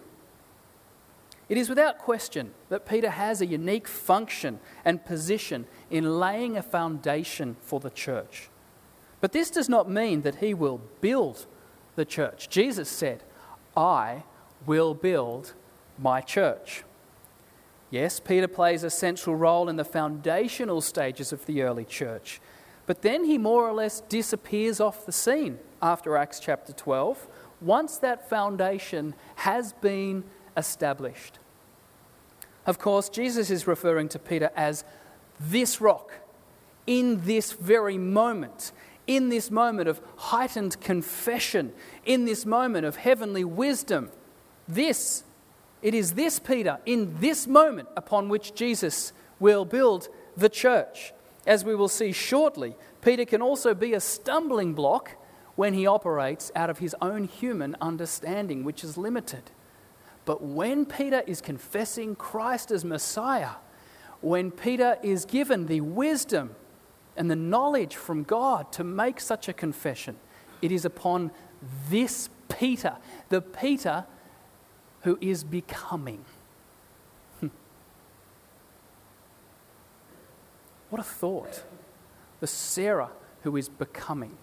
It 1.48 1.58
is 1.58 1.68
without 1.68 1.98
question 1.98 2.54
that 2.68 2.86
Peter 2.86 3.10
has 3.10 3.40
a 3.40 3.46
unique 3.46 3.88
function 3.88 4.60
and 4.84 5.04
position 5.04 5.66
in 5.90 6.20
laying 6.20 6.56
a 6.56 6.62
foundation 6.62 7.56
for 7.62 7.80
the 7.80 7.90
church. 7.90 8.48
But 9.20 9.32
this 9.32 9.50
does 9.50 9.68
not 9.68 9.90
mean 9.90 10.22
that 10.22 10.36
he 10.36 10.54
will 10.54 10.80
build 11.00 11.46
the 11.96 12.04
church. 12.04 12.48
Jesus 12.48 12.88
said, 12.88 13.24
I 13.76 14.22
will 14.64 14.94
build 14.94 15.54
my 15.98 16.20
church. 16.20 16.84
Yes, 17.90 18.20
Peter 18.20 18.48
plays 18.48 18.82
a 18.82 18.90
central 18.90 19.36
role 19.36 19.68
in 19.68 19.76
the 19.76 19.84
foundational 19.84 20.80
stages 20.80 21.32
of 21.32 21.46
the 21.46 21.62
early 21.62 21.84
church, 21.84 22.40
but 22.86 23.02
then 23.02 23.24
he 23.24 23.38
more 23.38 23.68
or 23.68 23.72
less 23.72 24.00
disappears 24.02 24.80
off 24.80 25.06
the 25.06 25.12
scene 25.12 25.58
after 25.82 26.16
Acts 26.16 26.40
chapter 26.40 26.72
12 26.72 27.26
once 27.60 27.98
that 27.98 28.28
foundation 28.28 29.14
has 29.36 29.72
been 29.74 30.24
established. 30.56 31.38
Of 32.66 32.78
course, 32.78 33.08
Jesus 33.08 33.50
is 33.50 33.66
referring 33.66 34.08
to 34.10 34.18
Peter 34.18 34.50
as 34.56 34.84
this 35.38 35.80
rock 35.80 36.12
in 36.86 37.24
this 37.24 37.52
very 37.52 37.98
moment, 37.98 38.72
in 39.06 39.28
this 39.28 39.50
moment 39.50 39.88
of 39.88 40.00
heightened 40.16 40.80
confession, 40.80 41.72
in 42.04 42.24
this 42.24 42.44
moment 42.44 42.86
of 42.86 42.96
heavenly 42.96 43.44
wisdom. 43.44 44.10
This, 44.66 45.24
it 45.82 45.94
is 45.94 46.14
this 46.14 46.38
Peter 46.38 46.78
in 46.86 47.20
this 47.20 47.46
moment 47.46 47.88
upon 47.96 48.28
which 48.28 48.54
Jesus 48.54 49.12
will 49.38 49.64
build 49.64 50.08
the 50.36 50.48
church. 50.48 51.12
As 51.46 51.64
we 51.64 51.76
will 51.76 51.88
see 51.88 52.10
shortly, 52.12 52.74
Peter 53.00 53.24
can 53.24 53.40
also 53.40 53.74
be 53.74 53.94
a 53.94 54.00
stumbling 54.00 54.74
block 54.74 55.12
when 55.54 55.74
he 55.74 55.86
operates 55.86 56.50
out 56.56 56.70
of 56.70 56.78
his 56.78 56.94
own 57.00 57.24
human 57.24 57.76
understanding, 57.80 58.64
which 58.64 58.82
is 58.82 58.98
limited. 58.98 59.42
But 60.24 60.42
when 60.42 60.84
Peter 60.84 61.22
is 61.26 61.40
confessing 61.40 62.16
Christ 62.16 62.72
as 62.72 62.84
Messiah, 62.84 63.56
when 64.20 64.50
Peter 64.50 64.98
is 65.02 65.24
given 65.24 65.66
the 65.66 65.80
wisdom 65.80 66.56
and 67.16 67.30
the 67.30 67.36
knowledge 67.36 67.96
from 67.96 68.22
God 68.22 68.72
to 68.72 68.84
make 68.84 69.20
such 69.20 69.48
a 69.48 69.52
confession, 69.52 70.16
it 70.62 70.72
is 70.72 70.84
upon 70.84 71.30
this 71.88 72.28
Peter, 72.48 72.96
the 73.28 73.40
Peter 73.40 74.06
who 75.02 75.18
is 75.20 75.44
becoming. 75.44 76.24
Hmm. 77.40 77.48
what 80.90 81.00
a 81.00 81.04
thought. 81.04 81.64
The 82.40 82.46
Sarah 82.46 83.10
who 83.42 83.56
is 83.56 83.68
becoming 83.68 84.36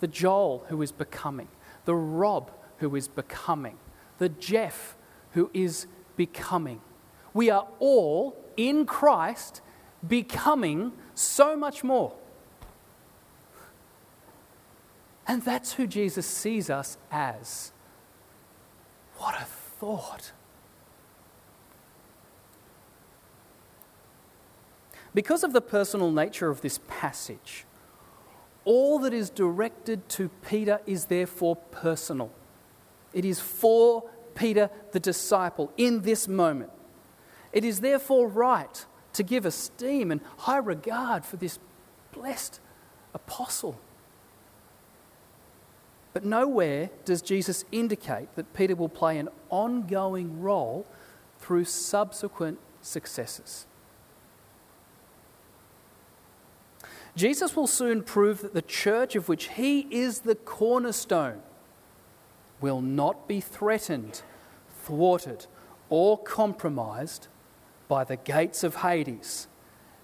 the 0.00 0.08
Joel 0.08 0.64
who 0.68 0.82
is 0.82 0.92
becoming, 0.92 1.48
the 1.84 1.94
Rob 1.94 2.50
who 2.78 2.96
is 2.96 3.06
becoming, 3.06 3.78
the 4.18 4.30
Jeff 4.30 4.96
who 5.32 5.50
is 5.54 5.86
becoming. 6.16 6.80
We 7.32 7.50
are 7.50 7.68
all 7.78 8.36
in 8.56 8.86
Christ 8.86 9.60
becoming 10.06 10.92
so 11.14 11.56
much 11.56 11.84
more. 11.84 12.14
And 15.26 15.42
that's 15.42 15.74
who 15.74 15.86
Jesus 15.86 16.26
sees 16.26 16.70
us 16.70 16.98
as. 17.10 17.72
What 19.16 19.40
a 19.40 19.44
thought. 19.44 20.32
Because 25.14 25.44
of 25.44 25.52
the 25.52 25.60
personal 25.60 26.10
nature 26.10 26.50
of 26.50 26.60
this 26.60 26.80
passage, 26.88 27.64
all 28.64 28.98
that 29.00 29.12
is 29.12 29.30
directed 29.30 30.08
to 30.10 30.28
Peter 30.46 30.80
is 30.86 31.06
therefore 31.06 31.56
personal. 31.56 32.30
It 33.12 33.24
is 33.24 33.40
for 33.40 34.04
Peter 34.34 34.70
the 34.92 35.00
disciple 35.00 35.72
in 35.76 36.02
this 36.02 36.28
moment. 36.28 36.70
It 37.52 37.64
is 37.64 37.80
therefore 37.80 38.28
right 38.28 38.84
to 39.12 39.22
give 39.22 39.44
esteem 39.44 40.10
and 40.10 40.20
high 40.38 40.58
regard 40.58 41.24
for 41.24 41.36
this 41.36 41.58
blessed 42.12 42.60
apostle. 43.14 43.78
But 46.12 46.24
nowhere 46.24 46.90
does 47.04 47.22
Jesus 47.22 47.64
indicate 47.70 48.34
that 48.34 48.52
Peter 48.52 48.74
will 48.74 48.88
play 48.88 49.18
an 49.18 49.28
ongoing 49.48 50.40
role 50.40 50.86
through 51.38 51.64
subsequent 51.64 52.58
successes. 52.82 53.66
Jesus 57.16 57.56
will 57.56 57.66
soon 57.66 58.02
prove 58.02 58.40
that 58.40 58.54
the 58.54 58.62
church 58.62 59.16
of 59.16 59.28
which 59.28 59.48
he 59.48 59.80
is 59.90 60.20
the 60.20 60.34
cornerstone 60.34 61.42
will 62.60 62.80
not 62.80 63.26
be 63.26 63.40
threatened, 63.40 64.22
thwarted, 64.82 65.46
or 65.88 66.18
compromised 66.18 67.28
by 67.90 68.04
the 68.04 68.14
gates 68.14 68.62
of 68.62 68.76
Hades, 68.76 69.48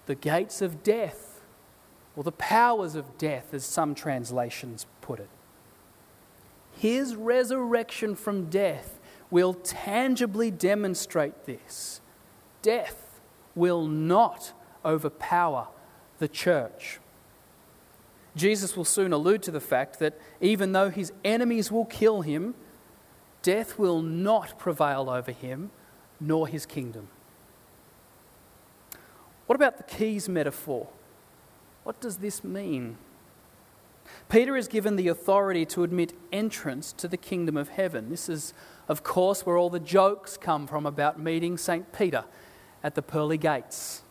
the 0.06 0.16
gates 0.16 0.60
of 0.60 0.82
death, 0.82 1.40
or 2.16 2.24
the 2.24 2.32
powers 2.32 2.96
of 2.96 3.16
death, 3.16 3.54
as 3.54 3.64
some 3.64 3.94
translations 3.94 4.86
put 5.00 5.20
it. 5.20 5.28
His 6.72 7.14
resurrection 7.14 8.16
from 8.16 8.50
death 8.50 8.98
will 9.30 9.54
tangibly 9.54 10.50
demonstrate 10.50 11.44
this. 11.44 12.00
Death 12.60 13.20
will 13.54 13.86
not 13.86 14.52
overpower 14.84 15.68
the 16.18 16.28
church. 16.28 16.98
Jesus 18.34 18.76
will 18.76 18.84
soon 18.84 19.12
allude 19.12 19.44
to 19.44 19.52
the 19.52 19.60
fact 19.60 20.00
that 20.00 20.18
even 20.40 20.72
though 20.72 20.90
his 20.90 21.12
enemies 21.24 21.70
will 21.70 21.84
kill 21.84 22.22
him, 22.22 22.56
death 23.42 23.78
will 23.78 24.02
not 24.02 24.58
prevail 24.58 25.08
over 25.08 25.30
him 25.30 25.70
nor 26.18 26.48
his 26.48 26.66
kingdom. 26.66 27.10
What 29.46 29.56
about 29.56 29.76
the 29.76 29.84
keys 29.84 30.28
metaphor? 30.28 30.88
What 31.84 32.00
does 32.00 32.16
this 32.18 32.42
mean? 32.42 32.98
Peter 34.28 34.56
is 34.56 34.68
given 34.68 34.96
the 34.96 35.08
authority 35.08 35.64
to 35.66 35.82
admit 35.82 36.12
entrance 36.32 36.92
to 36.92 37.08
the 37.08 37.16
kingdom 37.16 37.56
of 37.56 37.70
heaven. 37.70 38.08
This 38.10 38.28
is, 38.28 38.54
of 38.88 39.02
course, 39.02 39.44
where 39.44 39.56
all 39.56 39.70
the 39.70 39.80
jokes 39.80 40.36
come 40.36 40.66
from 40.66 40.86
about 40.86 41.18
meeting 41.18 41.56
St. 41.56 41.92
Peter 41.92 42.24
at 42.82 42.94
the 42.94 43.02
pearly 43.02 43.38
gates. 43.38 44.02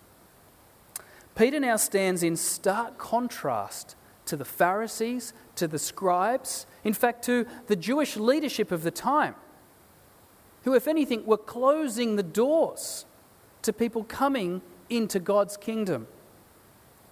Peter 1.36 1.60
now 1.60 1.76
stands 1.76 2.24
in 2.24 2.38
stark 2.38 2.98
contrast 2.98 3.96
to 4.26 4.38
the 4.38 4.46
Pharisees, 4.46 5.34
to 5.56 5.68
the 5.68 5.80
scribes, 5.80 6.66
in 6.84 6.94
fact, 6.94 7.24
to 7.26 7.46
the 7.68 7.76
Jewish 7.76 8.18
leadership 8.18 8.72
of 8.72 8.84
the 8.84 8.92
time, 8.92 9.36
who, 10.64 10.74
if 10.74 10.88
anything, 10.88 11.26
were 11.26 11.38
closing 11.38 12.16
the 12.16 12.24
doors 12.24 13.06
to 13.62 13.74
people 13.74 14.04
coming 14.06 14.62
into 14.90 15.20
God's 15.20 15.58
kingdom. 15.58 16.08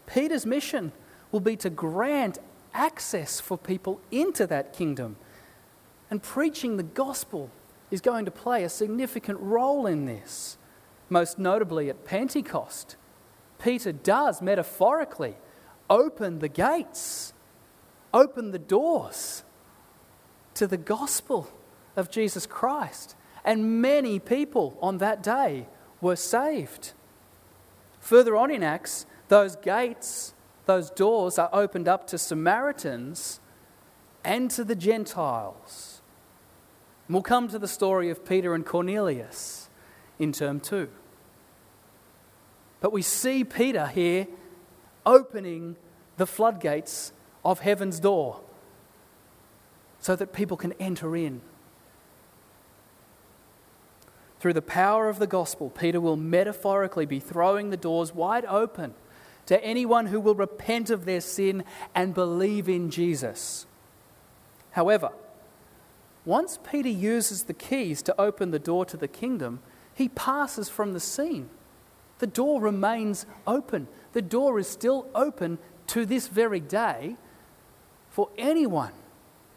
Peter's 0.06 0.46
mission 0.46 0.92
will 1.32 1.40
be 1.40 1.56
to 1.58 1.70
grant 1.70 2.40
access 2.74 3.40
for 3.40 3.58
people 3.58 4.02
into 4.12 4.46
that 4.48 4.74
kingdom. 4.74 5.16
And 6.10 6.22
preaching 6.22 6.78
the 6.78 6.84
gospel 6.84 7.50
is 7.92 8.02
going 8.02 8.26
to 8.26 8.32
play 8.32 8.64
a 8.64 8.70
significant 8.70 9.40
role 9.40 9.88
in 9.88 10.06
this, 10.06 10.58
most 11.10 11.40
notably 11.40 11.90
at 11.90 12.06
Pentecost. 12.06 12.96
Peter 13.60 13.92
does 13.92 14.42
metaphorically 14.42 15.36
open 15.90 16.40
the 16.40 16.50
gates, 16.50 17.34
open 18.14 18.52
the 18.52 18.60
doors 18.60 19.44
to 20.56 20.68
the 20.68 20.78
gospel 20.78 21.50
of 21.96 22.10
Jesus 22.12 22.46
Christ. 22.46 23.16
And 23.46 23.82
many 23.82 24.20
people 24.20 24.78
on 24.82 25.00
that 25.00 25.22
day 25.22 25.68
were 26.02 26.16
saved. 26.16 26.94
Further 28.04 28.36
on 28.36 28.52
in 28.52 28.64
Acts, 28.64 29.06
those 29.30 29.56
gates, 29.56 30.34
those 30.66 30.90
doors 30.90 31.40
are 31.40 31.50
opened 31.54 31.88
up 31.88 32.06
to 32.08 32.18
Samaritans 32.18 33.40
and 34.26 34.52
to 34.52 34.66
the 34.66 34.76
Gentiles. 34.76 36.02
And 37.08 37.16
we'll 37.16 37.24
come 37.24 37.48
to 37.48 37.58
the 37.58 37.68
story 37.68 38.10
of 38.10 38.26
Peter 38.26 38.54
and 38.54 38.66
Cornelius 38.66 39.70
in 40.20 40.34
term 40.34 40.60
two. 40.60 40.90
But 42.82 42.92
we 42.92 43.02
see 43.02 43.46
Peter 43.46 43.88
here 43.88 44.28
opening 45.06 45.78
the 46.18 46.28
floodgates 46.28 47.14
of 47.46 47.62
heaven's 47.62 48.02
door 48.02 48.42
so 50.00 50.18
that 50.18 50.34
people 50.34 50.58
can 50.58 50.74
enter 50.74 51.16
in. 51.16 51.40
Through 54.44 54.52
the 54.52 54.62
power 54.62 55.08
of 55.08 55.20
the 55.20 55.26
gospel, 55.26 55.70
Peter 55.70 56.02
will 56.02 56.18
metaphorically 56.18 57.06
be 57.06 57.22
throwing 57.22 57.70
the 57.70 57.78
doors 57.78 58.14
wide 58.14 58.44
open 58.44 58.94
to 59.46 59.64
anyone 59.64 60.08
who 60.08 60.20
will 60.20 60.36
repent 60.36 60.90
of 60.90 61.06
their 61.06 61.22
sin 61.22 61.64
and 61.96 62.14
believe 62.14 62.68
in 62.68 62.90
Jesus. 62.90 63.66
However, 64.72 65.14
once 66.26 66.60
Peter 66.70 66.90
uses 66.90 67.44
the 67.44 67.54
keys 67.54 68.02
to 68.02 68.20
open 68.20 68.52
the 68.52 68.60
door 68.60 68.84
to 68.88 68.98
the 68.98 69.08
kingdom, 69.08 69.62
he 69.96 70.10
passes 70.10 70.68
from 70.68 70.92
the 70.92 71.00
scene. 71.00 71.50
The 72.20 72.28
door 72.28 72.60
remains 72.60 73.26
open. 73.48 73.88
The 74.12 74.22
door 74.22 74.60
is 74.60 74.68
still 74.68 75.08
open 75.16 75.58
to 75.88 76.06
this 76.06 76.28
very 76.28 76.60
day 76.60 77.16
for 78.10 78.28
anyone, 78.38 78.92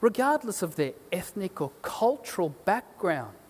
regardless 0.01 0.63
of 0.63 0.77
their 0.77 0.93
ethnic 1.11 1.61
or 1.61 1.73
cultural 1.83 2.51
background, 2.65 3.46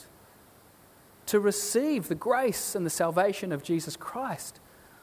to 1.27 1.41
receive 1.41 2.09
the 2.09 2.15
grace 2.15 2.75
and 2.75 2.87
the 2.87 2.91
salvation 2.91 3.53
of 3.53 3.63
Jesus 3.63 3.97
Christ 3.97 4.61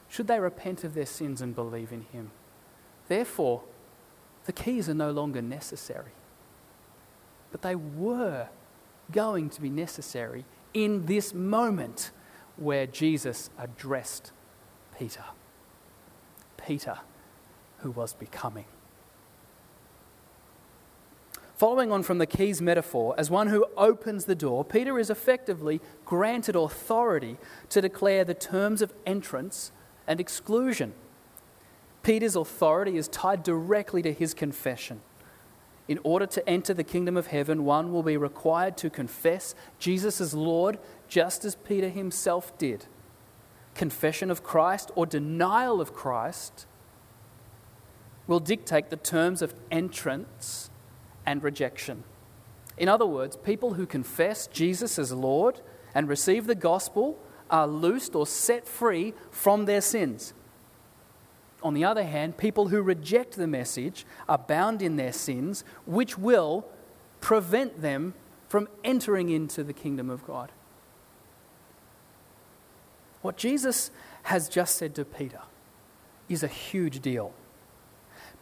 should 0.07 0.27
they 0.27 0.39
repent 0.39 0.83
of 0.83 0.93
their 0.93 1.05
sins 1.05 1.41
and 1.41 1.55
believe 1.55 1.91
in 1.91 2.01
Him. 2.01 2.31
Therefore, 3.07 3.63
the 4.45 4.53
keys 4.53 4.89
are 4.89 4.93
no 4.93 5.11
longer 5.11 5.41
necessary. 5.41 6.11
But 7.51 7.61
they 7.61 7.75
were 7.75 8.47
going 9.11 9.49
to 9.51 9.61
be 9.61 9.69
necessary 9.69 10.45
in 10.73 11.05
this 11.05 11.33
moment 11.33 12.11
where 12.57 12.87
Jesus 12.87 13.49
addressed 13.57 14.31
Peter. 14.97 15.23
Peter, 16.57 16.99
who 17.79 17.91
was 17.91 18.13
becoming. 18.13 18.65
Following 21.63 21.93
on 21.93 22.03
from 22.03 22.17
the 22.17 22.25
keys 22.25 22.61
metaphor, 22.61 23.15
as 23.17 23.31
one 23.31 23.47
who 23.47 23.65
opens 23.77 24.25
the 24.25 24.35
door, 24.35 24.65
Peter 24.65 24.99
is 24.99 25.09
effectively 25.09 25.79
granted 26.03 26.57
authority 26.57 27.37
to 27.69 27.79
declare 27.79 28.25
the 28.25 28.33
terms 28.33 28.81
of 28.81 28.91
entrance 29.05 29.71
and 30.05 30.19
exclusion. 30.19 30.93
Peter's 32.01 32.35
authority 32.35 32.97
is 32.97 33.07
tied 33.07 33.43
directly 33.43 34.01
to 34.01 34.11
his 34.11 34.33
confession. 34.33 34.99
In 35.87 36.01
order 36.03 36.25
to 36.25 36.49
enter 36.49 36.73
the 36.73 36.83
kingdom 36.83 37.15
of 37.15 37.27
heaven, 37.27 37.63
one 37.63 37.93
will 37.93 38.03
be 38.03 38.17
required 38.17 38.75
to 38.79 38.89
confess 38.89 39.55
Jesus 39.79 40.19
as 40.19 40.33
Lord, 40.33 40.79
just 41.07 41.45
as 41.45 41.55
Peter 41.55 41.87
himself 41.87 42.57
did. 42.57 42.87
Confession 43.73 44.29
of 44.29 44.43
Christ 44.43 44.91
or 44.95 45.05
denial 45.05 45.79
of 45.79 45.93
Christ 45.93 46.65
will 48.27 48.41
dictate 48.41 48.89
the 48.89 48.97
terms 48.97 49.41
of 49.41 49.55
entrance 49.71 50.69
and 51.25 51.43
rejection. 51.43 52.03
In 52.77 52.89
other 52.89 53.05
words, 53.05 53.35
people 53.37 53.73
who 53.73 53.85
confess 53.85 54.47
Jesus 54.47 54.97
as 54.97 55.11
Lord 55.11 55.61
and 55.93 56.09
receive 56.09 56.47
the 56.47 56.55
gospel 56.55 57.19
are 57.49 57.67
loosed 57.67 58.15
or 58.15 58.25
set 58.25 58.67
free 58.67 59.13
from 59.29 59.65
their 59.65 59.81
sins. 59.81 60.33
On 61.61 61.73
the 61.73 61.85
other 61.85 62.03
hand, 62.03 62.37
people 62.37 62.67
who 62.67 62.81
reject 62.81 63.35
the 63.35 63.47
message 63.47 64.05
are 64.27 64.37
bound 64.37 64.81
in 64.81 64.97
their 64.97 65.13
sins, 65.13 65.63
which 65.85 66.17
will 66.17 66.65
prevent 67.21 67.81
them 67.81 68.13
from 68.49 68.67
entering 68.83 69.29
into 69.29 69.63
the 69.63 69.73
kingdom 69.73 70.09
of 70.09 70.25
God. 70.25 70.51
What 73.21 73.37
Jesus 73.37 73.91
has 74.23 74.49
just 74.49 74.75
said 74.75 74.93
to 74.95 75.05
Peter 75.05 75.41
is 76.27 76.43
a 76.43 76.47
huge 76.47 76.99
deal. 76.99 77.33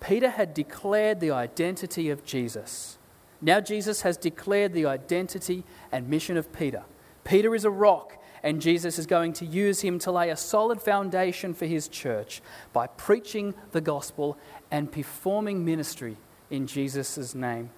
Peter 0.02 0.32
had 0.32 0.54
declared 0.54 1.20
the 1.22 1.32
identity 1.32 2.10
of 2.10 2.26
Jesus. 2.26 2.98
Now, 3.42 3.62
Jesus 3.62 4.02
has 4.02 4.18
declared 4.18 4.74
the 4.74 4.86
identity 4.86 5.64
and 5.92 6.10
mission 6.10 6.36
of 6.36 6.52
Peter. 6.52 6.84
Peter 7.24 7.56
is 7.56 7.64
a 7.64 7.72
rock 7.72 8.18
and 8.44 8.62
Jesus 8.62 8.98
is 9.00 9.06
going 9.06 9.34
to 9.34 9.46
use 9.46 9.82
him 9.82 10.00
to 10.00 10.12
lay 10.12 10.30
a 10.30 10.36
solid 10.36 10.82
foundation 10.82 11.54
for 11.54 11.66
his 11.66 11.88
church 11.88 12.42
by 12.74 12.88
preaching 12.88 13.54
the 13.72 13.82
gospel 13.82 14.38
and 14.70 14.92
performing 14.92 15.64
ministry 15.64 16.18
in 16.50 16.68
Jesus' 16.68 17.36
name. 17.36 17.70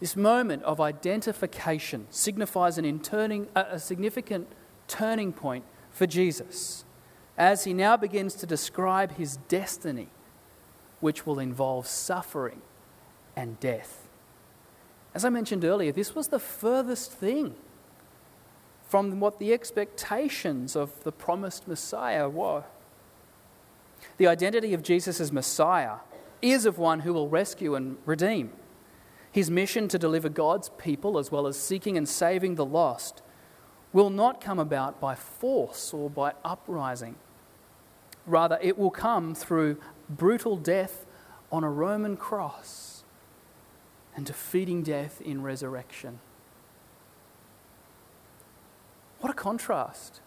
This 0.00 0.16
moment 0.16 0.62
of 0.64 0.80
identification 0.80 2.06
signifies 2.10 2.76
an 2.76 2.84
interning, 2.84 3.48
a 3.54 3.78
significant 3.78 4.48
turning 4.88 5.32
point 5.32 5.64
for 5.90 6.06
Jesus 6.06 6.84
as 7.36 7.64
he 7.64 7.72
now 7.72 7.96
begins 7.96 8.34
to 8.34 8.46
describe 8.46 9.12
his 9.12 9.36
destiny, 9.48 10.08
which 11.02 11.26
will 11.26 11.40
involve 11.40 11.84
suffering 11.86 12.62
and 13.34 13.58
death. 13.58 14.08
As 15.14 15.24
I 15.24 15.30
mentioned 15.30 15.64
earlier, 15.64 15.90
this 15.90 16.14
was 16.14 16.28
the 16.28 16.38
furthest 16.38 17.12
thing 17.12 17.56
from 18.88 19.18
what 19.18 19.40
the 19.40 19.52
expectations 19.52 20.76
of 20.76 21.02
the 21.02 21.10
promised 21.10 21.66
Messiah 21.66 22.28
were. 22.28 22.62
The 24.16 24.28
identity 24.28 24.74
of 24.74 24.84
Jesus 24.84 25.20
as 25.20 25.32
Messiah 25.32 25.96
is 26.40 26.66
of 26.66 26.78
one 26.78 27.00
who 27.00 27.12
will 27.12 27.28
rescue 27.28 27.74
and 27.74 27.96
redeem. 28.06 28.52
His 29.32 29.50
mission 29.50 29.88
to 29.88 29.98
deliver 29.98 30.28
God's 30.28 30.68
people, 30.78 31.18
as 31.18 31.32
well 31.32 31.48
as 31.48 31.58
seeking 31.58 31.96
and 31.96 32.08
saving 32.08 32.54
the 32.54 32.64
lost, 32.64 33.22
will 33.92 34.10
not 34.10 34.40
come 34.40 34.60
about 34.60 35.00
by 35.00 35.16
force 35.16 35.92
or 35.92 36.08
by 36.08 36.34
uprising. 36.44 37.16
Rather, 38.24 38.58
it 38.62 38.78
will 38.78 38.90
come 38.90 39.34
through 39.34 39.78
brutal 40.16 40.56
death 40.56 41.06
on 41.50 41.64
a 41.64 41.70
Roman 41.70 42.16
cross 42.16 43.04
and 44.14 44.26
defeating 44.26 44.82
death 44.82 45.20
in 45.20 45.42
resurrection. 45.42 46.20
What 49.20 49.30
a 49.30 49.34
contrast. 49.34 50.20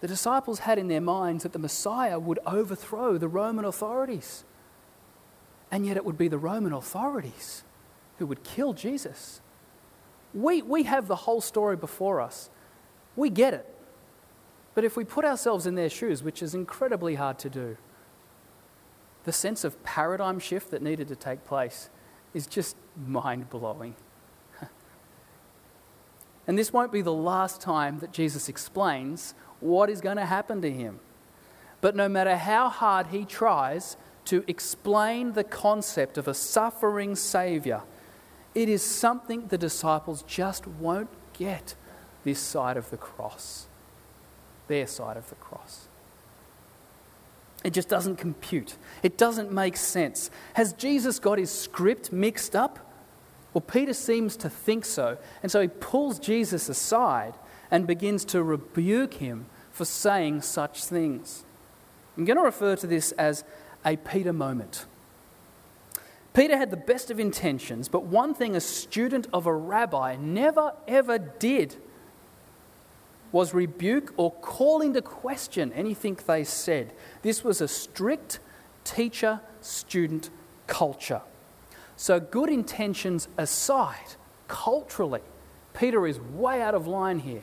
The 0.00 0.08
disciples 0.08 0.60
had 0.60 0.78
in 0.78 0.88
their 0.88 1.00
minds 1.00 1.42
that 1.42 1.52
the 1.52 1.58
Messiah 1.58 2.18
would 2.18 2.38
overthrow 2.46 3.18
the 3.18 3.28
Roman 3.28 3.64
authorities. 3.64 4.44
And 5.70 5.86
yet 5.86 5.96
it 5.96 6.04
would 6.04 6.18
be 6.18 6.28
the 6.28 6.38
Roman 6.38 6.72
authorities 6.72 7.64
who 8.18 8.26
would 8.26 8.44
kill 8.44 8.72
Jesus. 8.72 9.40
We, 10.32 10.62
we 10.62 10.84
have 10.84 11.08
the 11.08 11.16
whole 11.16 11.40
story 11.40 11.76
before 11.76 12.20
us. 12.20 12.50
We 13.16 13.30
get 13.30 13.54
it. 13.54 13.72
But 14.74 14.84
if 14.84 14.96
we 14.96 15.04
put 15.04 15.24
ourselves 15.24 15.66
in 15.66 15.74
their 15.74 15.88
shoes, 15.88 16.22
which 16.22 16.42
is 16.42 16.54
incredibly 16.54 17.14
hard 17.14 17.38
to 17.40 17.50
do, 17.50 17.76
the 19.26 19.32
sense 19.32 19.64
of 19.64 19.82
paradigm 19.82 20.38
shift 20.38 20.70
that 20.70 20.80
needed 20.80 21.08
to 21.08 21.16
take 21.16 21.44
place 21.44 21.90
is 22.32 22.46
just 22.46 22.76
mind 22.96 23.50
blowing. 23.50 23.94
And 26.46 26.56
this 26.56 26.72
won't 26.72 26.92
be 26.92 27.02
the 27.02 27.12
last 27.12 27.60
time 27.60 27.98
that 27.98 28.12
Jesus 28.12 28.48
explains 28.48 29.34
what 29.58 29.90
is 29.90 30.00
going 30.00 30.16
to 30.16 30.24
happen 30.24 30.62
to 30.62 30.70
him. 30.70 31.00
But 31.80 31.96
no 31.96 32.08
matter 32.08 32.36
how 32.36 32.68
hard 32.68 33.08
he 33.08 33.24
tries 33.24 33.96
to 34.26 34.44
explain 34.46 35.32
the 35.32 35.42
concept 35.42 36.16
of 36.16 36.28
a 36.28 36.34
suffering 36.34 37.16
Savior, 37.16 37.82
it 38.54 38.68
is 38.68 38.80
something 38.80 39.48
the 39.48 39.58
disciples 39.58 40.22
just 40.22 40.68
won't 40.68 41.10
get 41.32 41.74
this 42.22 42.38
side 42.38 42.76
of 42.76 42.90
the 42.90 42.96
cross, 42.96 43.66
their 44.68 44.86
side 44.86 45.16
of 45.16 45.28
the 45.30 45.34
cross. 45.34 45.88
It 47.66 47.72
just 47.72 47.88
doesn't 47.88 48.14
compute. 48.14 48.76
It 49.02 49.18
doesn't 49.18 49.50
make 49.50 49.76
sense. 49.76 50.30
Has 50.54 50.72
Jesus 50.72 51.18
got 51.18 51.36
his 51.36 51.50
script 51.50 52.12
mixed 52.12 52.54
up? 52.54 52.78
Well, 53.52 53.60
Peter 53.60 53.92
seems 53.92 54.36
to 54.36 54.48
think 54.48 54.84
so. 54.84 55.18
And 55.42 55.50
so 55.50 55.60
he 55.60 55.66
pulls 55.66 56.20
Jesus 56.20 56.68
aside 56.68 57.34
and 57.68 57.84
begins 57.84 58.24
to 58.26 58.40
rebuke 58.40 59.14
him 59.14 59.46
for 59.72 59.84
saying 59.84 60.42
such 60.42 60.84
things. 60.84 61.44
I'm 62.16 62.24
going 62.24 62.36
to 62.36 62.44
refer 62.44 62.76
to 62.76 62.86
this 62.86 63.10
as 63.12 63.42
a 63.84 63.96
Peter 63.96 64.32
moment. 64.32 64.86
Peter 66.34 66.56
had 66.56 66.70
the 66.70 66.76
best 66.76 67.10
of 67.10 67.18
intentions, 67.18 67.88
but 67.88 68.04
one 68.04 68.32
thing 68.32 68.54
a 68.54 68.60
student 68.60 69.26
of 69.32 69.44
a 69.44 69.52
rabbi 69.52 70.14
never 70.14 70.72
ever 70.86 71.18
did 71.18 71.74
was 73.32 73.54
rebuke 73.54 74.12
or 74.16 74.32
call 74.32 74.80
into 74.80 75.02
question 75.02 75.72
anything 75.72 76.18
they 76.26 76.44
said. 76.44 76.92
This 77.22 77.42
was 77.44 77.60
a 77.60 77.68
strict 77.68 78.40
teacher 78.84 79.40
student 79.60 80.30
culture. 80.66 81.22
So, 81.96 82.20
good 82.20 82.50
intentions 82.50 83.28
aside, 83.38 84.16
culturally, 84.48 85.22
Peter 85.74 86.06
is 86.06 86.20
way 86.20 86.60
out 86.60 86.74
of 86.74 86.86
line 86.86 87.20
here. 87.20 87.42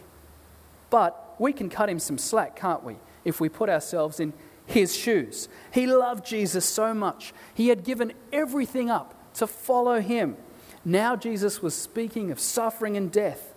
But 0.89 1.36
we 1.39 1.54
can 1.54 1.69
cut 1.69 1.89
him 1.89 2.00
some 2.00 2.17
slack, 2.17 2.56
can't 2.56 2.84
we, 2.84 2.98
if 3.26 3.39
we 3.41 3.50
put 3.50 3.69
ourselves 3.69 4.19
in 4.19 4.34
his 4.65 4.96
shoes. 4.96 5.50
He 5.72 5.88
loved 5.88 6.26
Jesus 6.26 6.65
so 6.65 6.93
much, 6.93 7.34
he 7.54 7.69
had 7.69 7.84
given 7.84 8.13
everything 8.32 8.89
up 8.89 9.34
to 9.36 9.48
follow 9.48 10.00
him. 10.00 10.38
Now, 10.86 11.15
Jesus 11.15 11.62
was 11.62 11.74
speaking 11.74 12.32
of 12.32 12.39
suffering 12.39 12.98
and 12.98 13.12
death. 13.12 13.53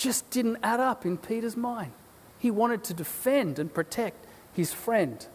Just 0.00 0.30
didn't 0.30 0.56
add 0.62 0.80
up 0.80 1.04
in 1.04 1.18
Peter's 1.18 1.58
mind. 1.58 1.92
He 2.38 2.50
wanted 2.50 2.82
to 2.84 2.94
defend 2.94 3.58
and 3.58 3.70
protect 3.70 4.26
his 4.50 4.72
friend. 4.72 5.26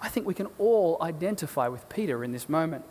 I 0.00 0.08
think 0.08 0.28
we 0.28 0.32
can 0.32 0.46
all 0.58 0.96
identify 1.00 1.66
with 1.66 1.88
Peter 1.88 2.22
in 2.22 2.30
this 2.30 2.48
moment. 2.48 2.84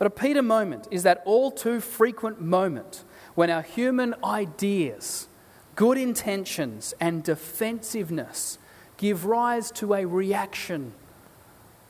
But 0.00 0.08
a 0.08 0.10
Peter 0.10 0.42
moment 0.42 0.88
is 0.90 1.04
that 1.04 1.22
all 1.24 1.52
too 1.52 1.78
frequent 1.78 2.40
moment 2.40 3.04
when 3.36 3.48
our 3.48 3.62
human 3.62 4.16
ideas, 4.24 5.28
good 5.76 5.98
intentions, 5.98 6.92
and 6.98 7.22
defensiveness 7.22 8.58
give 8.96 9.24
rise 9.24 9.70
to 9.70 9.94
a 9.94 10.04
reaction 10.04 10.94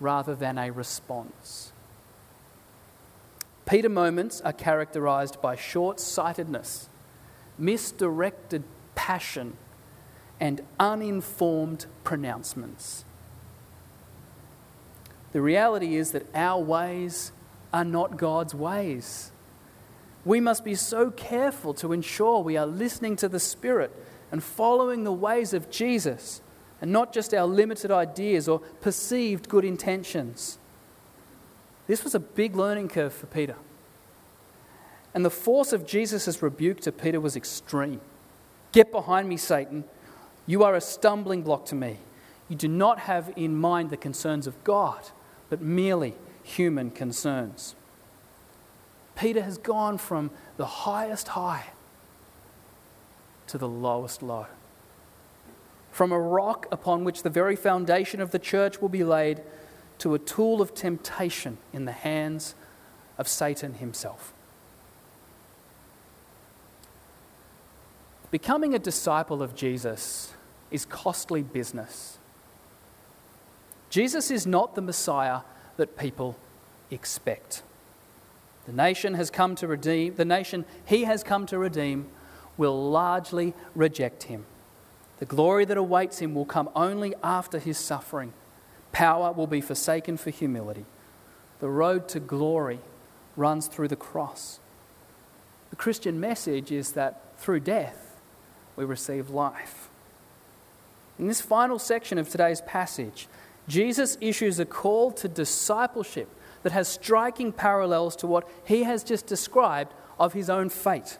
rather 0.01 0.35
than 0.35 0.59
a 0.59 0.71
response. 0.71 1.73
Peter 3.65 3.89
moments 3.89 4.43
are 4.43 4.53
characterized 4.53 5.41
by 5.41 5.57
short 5.57 5.99
sightedness, 5.99 6.91
misdirected 7.59 8.65
passion, 8.95 9.57
and 10.41 10.61
uninformed 10.79 11.87
pronouncements. 12.05 13.05
The 15.33 15.41
reality 15.41 15.97
is 15.97 16.13
that 16.13 16.27
our 16.35 16.63
ways 16.63 17.33
are 17.73 17.85
not 17.85 18.17
God's 18.17 18.55
ways. 18.55 19.33
We 20.25 20.41
must 20.41 20.65
be 20.65 20.75
so 20.75 21.11
careful 21.11 21.75
to 21.75 21.93
ensure 21.93 22.41
we 22.41 22.57
are 22.57 22.67
listening 22.67 23.17
to 23.17 23.29
the 23.29 23.39
Spirit 23.39 23.95
and 24.33 24.43
following 24.43 25.05
the 25.05 25.13
ways 25.13 25.53
of 25.53 25.71
Jesus 25.71 26.43
and 26.81 26.93
not 26.93 27.13
just 27.13 27.33
our 27.33 27.47
limited 27.47 27.91
ideas 27.91 28.49
or 28.49 28.59
perceived 28.59 29.49
good 29.49 29.65
intentions. 29.65 30.59
This 31.87 32.03
was 32.03 32.15
a 32.15 32.21
big 32.21 32.57
learning 32.57 32.89
curve 32.89 33.13
for 33.13 33.27
Peter. 33.27 33.57
And 35.17 35.25
the 35.25 35.31
force 35.31 35.73
of 35.73 35.87
Jesus' 35.87 36.43
rebuke 36.43 36.81
to 36.81 36.93
Peter 36.93 37.23
was 37.23 37.37
extreme. 37.37 38.03
Get 38.73 38.93
behind 38.93 39.31
me, 39.31 39.39
Satan. 39.39 39.85
You 40.45 40.63
are 40.63 40.75
a 40.75 40.81
stumbling 40.83 41.41
block 41.41 41.65
to 41.67 41.75
me. 41.75 42.01
You 42.51 42.57
do 42.57 42.69
not 42.69 42.99
have 42.99 43.33
in 43.35 43.57
mind 43.57 43.89
the 43.89 43.97
concerns 43.97 44.47
of 44.47 44.63
God, 44.63 45.09
but 45.49 45.63
merely 45.63 46.17
human 46.43 46.91
concerns. 46.91 47.75
Peter 49.15 49.41
has 49.41 49.57
gone 49.57 49.97
from 49.97 50.33
the 50.59 50.67
highest 50.67 51.29
high 51.29 51.69
to 53.47 53.57
the 53.57 53.67
lowest 53.67 54.23
low. 54.23 54.47
From 55.91 56.13
a 56.13 56.21
rock 56.21 56.67
upon 56.71 57.05
which 57.05 57.23
the 57.23 57.31
very 57.31 57.57
foundation 57.57 58.21
of 58.21 58.33
the 58.33 58.39
church 58.39 58.83
will 58.83 58.91
be 58.91 59.03
laid 59.03 59.41
to 59.97 60.13
a 60.13 60.19
tool 60.19 60.61
of 60.61 60.75
temptation 60.75 61.57
in 61.73 61.87
the 61.87 61.93
hands 61.93 62.55
of 63.17 63.27
Satan 63.27 63.73
himself. 63.73 64.35
Becoming 68.31 68.75
a 68.75 68.79
disciple 68.79 69.43
of 69.43 69.55
Jesus 69.55 70.33
is 70.71 70.85
costly 70.85 71.43
business. 71.43 72.19
Jesus 73.89 74.31
is 74.31 74.47
not 74.47 74.75
the 74.75 74.83
Messiah 74.83 75.43
that 75.77 75.97
people 75.97 76.37
expect. 76.91 77.63
The 78.67 78.73
nation 78.73 79.15
has 79.15 79.31
come 79.31 79.55
to 79.57 79.69
redeem, 79.69 80.17
the 80.17 80.25
nation 80.25 80.65
he 80.85 81.05
has 81.05 81.23
come 81.23 81.47
to 81.47 81.59
redeem 81.59 82.09
will 82.57 82.91
largely 82.91 83.55
reject 83.75 84.25
him. 84.25 84.45
The 85.19 85.25
glory 85.25 85.65
that 85.65 85.77
awaits 85.77 86.19
him 86.19 86.35
will 86.35 86.45
come 86.45 86.69
only 86.75 87.15
after 87.23 87.59
his 87.59 87.79
suffering. 87.79 88.33
Power 88.91 89.33
will 89.33 89.47
be 89.47 89.61
forsaken 89.61 90.17
for 90.17 90.31
humility. 90.31 90.85
The 91.61 91.69
road 91.69 92.09
to 92.09 92.21
glory 92.21 92.81
runs 93.37 93.69
through 93.69 93.89
the 93.89 93.97
cross. 93.97 94.59
The 95.71 95.77
Christian 95.77 96.19
message 96.19 96.73
is 96.73 96.93
that 96.93 97.39
through 97.39 97.61
death 97.61 98.06
we 98.77 98.85
receive 98.85 99.31
life. 99.31 99.89
In 101.19 101.27
this 101.27 101.41
final 101.41 101.79
section 101.79 102.19
of 102.19 102.29
today's 102.29 102.61
passage, 102.61 103.27
Jesus 103.67 104.17
issues 104.21 104.61
a 104.61 104.65
call 104.65 105.11
to 105.13 105.29
discipleship 105.29 106.29
that 106.63 106.73
has 106.73 106.89
striking 106.89 107.53
parallels 107.53 108.15
to 108.17 108.27
what 108.27 108.49
he 108.65 108.85
has 108.85 109.03
just 109.03 109.27
described 109.27 109.95
of 110.19 110.35
his 110.35 110.51
own 110.51 110.69
fate. 110.69 111.19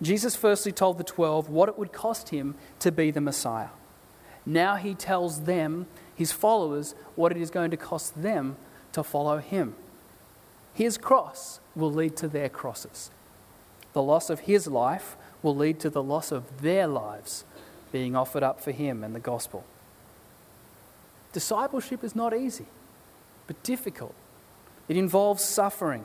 Jesus 0.00 0.36
firstly 0.36 0.72
told 0.72 0.98
the 0.98 1.04
twelve 1.04 1.48
what 1.48 1.68
it 1.68 1.78
would 1.78 1.92
cost 1.92 2.28
him 2.28 2.54
to 2.78 2.92
be 2.92 3.10
the 3.10 3.20
Messiah. 3.20 3.70
Now 4.46 4.76
he 4.76 4.94
tells 4.94 5.42
them, 5.42 5.86
his 6.14 6.32
followers, 6.32 6.94
what 7.16 7.32
it 7.32 7.38
is 7.38 7.50
going 7.50 7.70
to 7.72 7.76
cost 7.76 8.22
them 8.22 8.56
to 8.92 9.02
follow 9.02 9.38
him. 9.38 9.74
His 10.72 10.96
cross 10.96 11.60
will 11.74 11.92
lead 11.92 12.16
to 12.18 12.28
their 12.28 12.48
crosses. 12.48 13.10
The 13.92 14.02
loss 14.02 14.30
of 14.30 14.40
his 14.40 14.68
life 14.68 15.16
will 15.42 15.54
lead 15.54 15.80
to 15.80 15.90
the 15.90 16.02
loss 16.02 16.32
of 16.32 16.62
their 16.62 16.86
lives 16.86 17.44
being 17.92 18.14
offered 18.16 18.42
up 18.42 18.60
for 18.60 18.72
him 18.72 19.02
and 19.02 19.14
the 19.14 19.20
gospel. 19.20 19.64
Discipleship 21.32 22.02
is 22.02 22.16
not 22.16 22.34
easy, 22.34 22.66
but 23.46 23.62
difficult. 23.62 24.14
It 24.88 24.96
involves 24.96 25.44
suffering. 25.44 26.04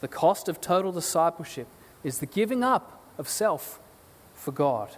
The 0.00 0.08
cost 0.08 0.48
of 0.48 0.60
total 0.60 0.92
discipleship 0.92 1.66
is 2.04 2.18
the 2.18 2.26
giving 2.26 2.62
up 2.62 3.02
of 3.16 3.28
self 3.28 3.80
for 4.34 4.52
God. 4.52 4.96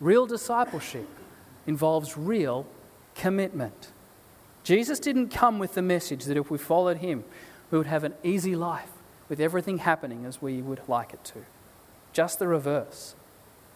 Real 0.00 0.26
discipleship 0.26 1.08
involves 1.66 2.16
real 2.16 2.66
commitment. 3.14 3.92
Jesus 4.64 4.98
didn't 4.98 5.28
come 5.28 5.58
with 5.58 5.74
the 5.74 5.82
message 5.82 6.24
that 6.24 6.36
if 6.36 6.50
we 6.50 6.58
followed 6.58 6.98
him, 6.98 7.24
we 7.70 7.78
would 7.78 7.86
have 7.86 8.04
an 8.04 8.14
easy 8.22 8.54
life 8.54 8.90
with 9.28 9.40
everything 9.40 9.78
happening 9.78 10.24
as 10.24 10.42
we 10.42 10.60
would 10.60 10.80
like 10.88 11.12
it 11.12 11.24
to. 11.24 11.44
Just 12.12 12.38
the 12.38 12.48
reverse. 12.48 13.14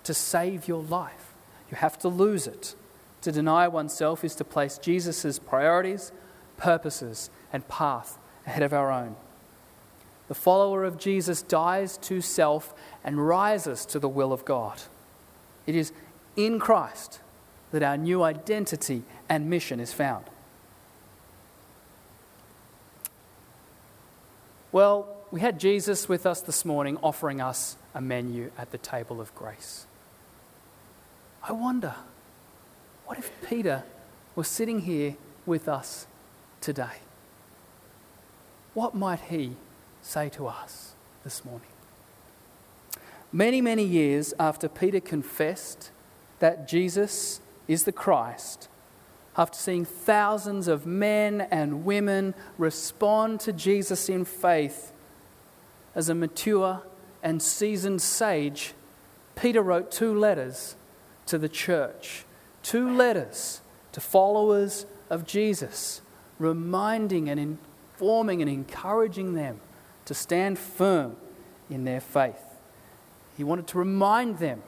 To 0.04 0.14
save 0.14 0.68
your 0.68 0.82
life, 0.82 1.34
you 1.70 1.76
have 1.76 1.98
to 2.00 2.08
lose 2.08 2.46
it. 2.46 2.74
To 3.22 3.32
deny 3.32 3.66
oneself 3.66 4.24
is 4.24 4.34
to 4.36 4.44
place 4.44 4.78
Jesus' 4.78 5.38
priorities, 5.38 6.12
purposes, 6.56 7.30
and 7.52 7.66
path 7.66 8.18
ahead 8.46 8.62
of 8.62 8.72
our 8.72 8.92
own. 8.92 9.16
The 10.28 10.34
follower 10.34 10.84
of 10.84 10.98
Jesus 10.98 11.42
dies 11.42 11.96
to 11.98 12.20
self 12.20 12.74
and 13.04 13.26
rises 13.26 13.86
to 13.86 13.98
the 13.98 14.08
will 14.08 14.32
of 14.32 14.44
God. 14.44 14.82
It 15.66 15.74
is 15.74 15.92
in 16.36 16.58
Christ 16.58 17.20
that 17.70 17.82
our 17.82 17.96
new 17.96 18.22
identity 18.22 19.02
and 19.28 19.50
mission 19.50 19.80
is 19.80 19.92
found. 19.92 20.24
Well, 24.72 25.08
we 25.30 25.40
had 25.40 25.58
Jesus 25.58 26.08
with 26.08 26.26
us 26.26 26.40
this 26.40 26.64
morning 26.64 26.98
offering 27.02 27.40
us 27.40 27.76
a 27.96 28.00
menu 28.00 28.52
at 28.58 28.72
the 28.72 28.78
table 28.78 29.22
of 29.22 29.34
grace. 29.34 29.86
I 31.42 31.52
wonder 31.52 31.94
what 33.06 33.18
if 33.18 33.30
Peter 33.48 33.84
was 34.34 34.48
sitting 34.48 34.80
here 34.80 35.16
with 35.46 35.66
us 35.66 36.06
today? 36.60 36.98
What 38.74 38.94
might 38.94 39.20
he 39.20 39.56
say 40.02 40.28
to 40.30 40.46
us 40.46 40.94
this 41.24 41.42
morning? 41.42 41.70
Many, 43.32 43.62
many 43.62 43.84
years 43.84 44.34
after 44.38 44.68
Peter 44.68 45.00
confessed 45.00 45.90
that 46.38 46.68
Jesus 46.68 47.40
is 47.66 47.84
the 47.84 47.92
Christ, 47.92 48.68
after 49.38 49.56
seeing 49.56 49.86
thousands 49.86 50.68
of 50.68 50.84
men 50.84 51.48
and 51.50 51.86
women 51.86 52.34
respond 52.58 53.40
to 53.40 53.54
Jesus 53.54 54.10
in 54.10 54.26
faith, 54.26 54.92
as 55.94 56.10
a 56.10 56.14
mature 56.14 56.82
and 57.26 57.42
seasoned 57.42 58.00
sage, 58.00 58.72
Peter 59.34 59.60
wrote 59.60 59.90
two 59.90 60.16
letters 60.16 60.76
to 61.26 61.36
the 61.36 61.48
church 61.48 62.24
two 62.62 62.88
letters 62.88 63.60
to 63.90 64.00
followers 64.00 64.86
of 65.10 65.26
Jesus, 65.26 66.02
reminding 66.38 67.28
and 67.28 67.40
informing 67.40 68.42
and 68.42 68.50
encouraging 68.50 69.34
them 69.34 69.60
to 70.04 70.14
stand 70.14 70.56
firm 70.56 71.16
in 71.68 71.84
their 71.84 72.00
faith. 72.00 72.44
He 73.36 73.42
wanted 73.42 73.66
to 73.68 73.78
remind 73.78 74.38
them 74.38 74.62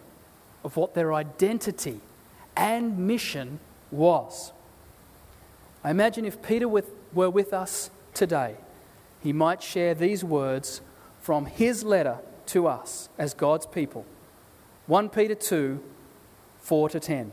of 0.64 0.76
what 0.76 0.94
their 0.94 1.14
identity 1.14 2.00
and 2.56 2.98
mission 2.98 3.60
was. 3.92 4.52
I 5.84 5.90
imagine 5.90 6.24
if 6.24 6.42
Peter 6.42 6.68
were 6.68 7.30
with 7.30 7.52
us 7.52 7.90
today, 8.14 8.56
he 9.22 9.32
might 9.32 9.62
share 9.62 9.94
these 9.94 10.24
words 10.24 10.80
from 11.20 11.46
his 11.46 11.84
letter 11.84 12.18
to 12.48 12.66
us 12.66 13.08
as 13.18 13.34
God's 13.34 13.66
people. 13.66 14.04
1 14.86 15.08
Peter 15.10 15.34
2 15.34 15.82
4 16.58 16.88
to 16.90 17.00
10. 17.00 17.32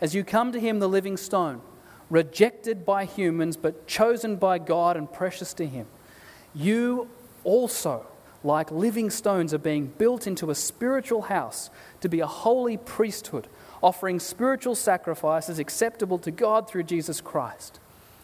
As 0.00 0.14
you 0.14 0.24
come 0.24 0.52
to 0.52 0.60
him, 0.60 0.78
the 0.78 0.88
living 0.88 1.16
stone, 1.16 1.60
rejected 2.10 2.84
by 2.84 3.04
humans, 3.04 3.56
but 3.56 3.86
chosen 3.86 4.36
by 4.36 4.58
God 4.58 4.96
and 4.96 5.10
precious 5.10 5.54
to 5.54 5.66
Him. 5.66 5.86
You 6.54 7.08
also, 7.44 8.06
like 8.42 8.70
living 8.70 9.08
stones, 9.10 9.54
are 9.54 9.58
being 9.58 9.86
built 9.86 10.26
into 10.26 10.50
a 10.50 10.54
spiritual 10.54 11.22
house 11.22 11.70
to 12.00 12.08
be 12.08 12.20
a 12.20 12.26
holy 12.26 12.76
priesthood, 12.76 13.46
offering 13.82 14.18
spiritual 14.18 14.74
sacrifices 14.74 15.58
acceptable 15.58 16.18
to 16.18 16.30
God 16.30 16.68
through 16.68 16.82
Jesus 16.82 17.20
Christ. 17.20 17.78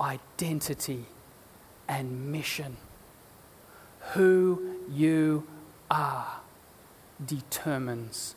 Identity 0.00 1.04
and 1.88 2.32
mission. 2.32 2.76
Who 4.12 4.76
you 4.90 5.46
are 5.90 6.40
determines 7.24 8.34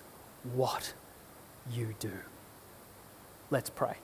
what 0.54 0.94
you 1.72 1.96
do. 2.00 2.12
Let's 3.50 3.70
pray. 3.70 3.96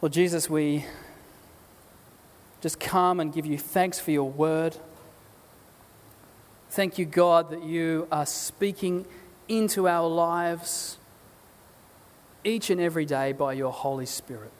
Well, 0.00 0.10
Jesus, 0.10 0.50
we 0.50 0.84
just 2.60 2.78
come 2.78 3.20
and 3.20 3.32
give 3.32 3.46
you 3.46 3.56
thanks 3.56 3.98
for 3.98 4.10
your 4.10 4.30
word. 4.30 4.76
Thank 6.68 6.98
you, 6.98 7.06
God, 7.06 7.48
that 7.50 7.64
you 7.64 8.06
are 8.12 8.26
speaking 8.26 9.06
into 9.48 9.88
our 9.88 10.08
lives 10.08 10.98
each 12.44 12.70
and 12.70 12.80
every 12.80 13.04
day 13.04 13.32
by 13.32 13.52
your 13.52 13.72
Holy 13.72 14.06
Spirit. 14.06 14.52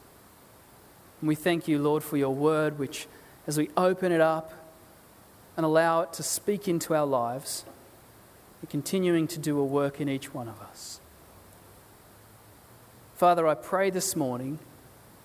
And 1.21 1.27
we 1.27 1.35
thank 1.35 1.67
you, 1.67 1.79
Lord, 1.79 2.03
for 2.03 2.17
your 2.17 2.33
word, 2.33 2.77
which, 2.79 3.07
as 3.47 3.57
we 3.57 3.69
open 3.77 4.11
it 4.11 4.21
up, 4.21 4.53
and 5.55 5.65
allow 5.65 6.01
it 6.01 6.13
to 6.13 6.23
speak 6.23 6.67
into 6.67 6.93
our 6.93 7.05
lives, 7.05 7.65
and 8.61 8.69
continuing 8.69 9.27
to 9.27 9.39
do 9.39 9.59
a 9.59 9.63
work 9.63 10.01
in 10.01 10.09
each 10.09 10.33
one 10.33 10.47
of 10.47 10.59
us. 10.61 10.99
Father, 13.15 13.47
I 13.47 13.53
pray 13.53 13.89
this 13.89 14.15
morning 14.15 14.59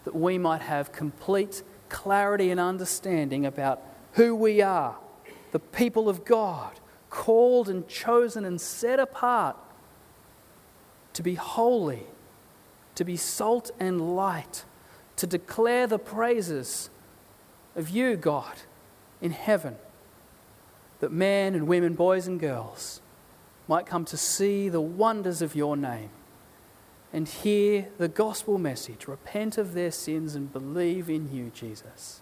that 0.04 0.14
we 0.14 0.38
might 0.38 0.62
have 0.62 0.92
complete 0.92 1.62
clarity 1.88 2.50
and 2.50 2.60
understanding 2.60 3.44
about 3.44 3.82
who 4.12 4.34
we 4.34 4.62
are, 4.62 4.96
the 5.50 5.58
people 5.58 6.08
of 6.08 6.24
God, 6.24 6.78
called 7.10 7.68
and 7.68 7.86
chosen 7.88 8.44
and 8.44 8.60
set 8.60 8.98
apart 8.98 9.56
to 11.12 11.22
be 11.22 11.34
holy, 11.34 12.06
to 12.94 13.04
be 13.04 13.16
salt 13.16 13.70
and 13.78 14.16
light, 14.16 14.64
to 15.16 15.26
declare 15.26 15.86
the 15.86 15.98
praises 15.98 16.88
of 17.76 17.90
you, 17.90 18.16
God, 18.16 18.54
in 19.20 19.32
heaven 19.32 19.76
that 21.00 21.10
men 21.10 21.54
and 21.54 21.66
women, 21.66 21.94
boys 21.94 22.26
and 22.26 22.38
girls, 22.38 23.00
might 23.66 23.86
come 23.86 24.04
to 24.04 24.16
see 24.16 24.68
the 24.68 24.80
wonders 24.80 25.42
of 25.42 25.54
your 25.54 25.76
name 25.76 26.10
and 27.12 27.26
hear 27.26 27.88
the 27.98 28.08
gospel 28.08 28.58
message 28.58 29.08
repent 29.08 29.58
of 29.58 29.74
their 29.74 29.90
sins 29.90 30.34
and 30.34 30.52
believe 30.52 31.10
in 31.10 31.32
you, 31.32 31.50
Jesus. 31.54 32.20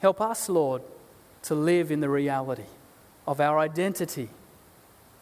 Help 0.00 0.20
us, 0.20 0.48
Lord, 0.48 0.82
to 1.42 1.54
live 1.54 1.90
in 1.90 2.00
the 2.00 2.08
reality 2.08 2.64
of 3.26 3.40
our 3.40 3.58
identity 3.58 4.30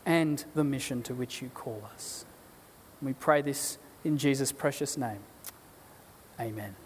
and 0.04 0.44
the 0.54 0.64
mission 0.64 1.02
to 1.02 1.14
which 1.14 1.42
you 1.42 1.48
call 1.48 1.82
us. 1.92 2.24
We 3.02 3.12
pray 3.12 3.42
this 3.42 3.78
in 4.04 4.16
Jesus' 4.16 4.52
precious 4.52 4.96
name. 4.96 5.18
Amen. 6.40 6.76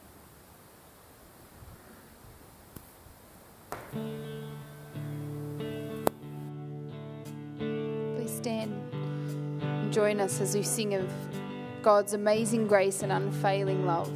Please 7.59 8.35
stand 8.35 8.73
and 8.93 9.93
join 9.93 10.21
us 10.21 10.40
as 10.40 10.55
we 10.55 10.62
sing 10.62 10.95
of 10.95 11.11
God's 11.83 12.14
amazing 12.14 12.66
grace 12.66 13.03
and 13.03 13.12
unfailing 13.12 13.87
love. 13.87 14.11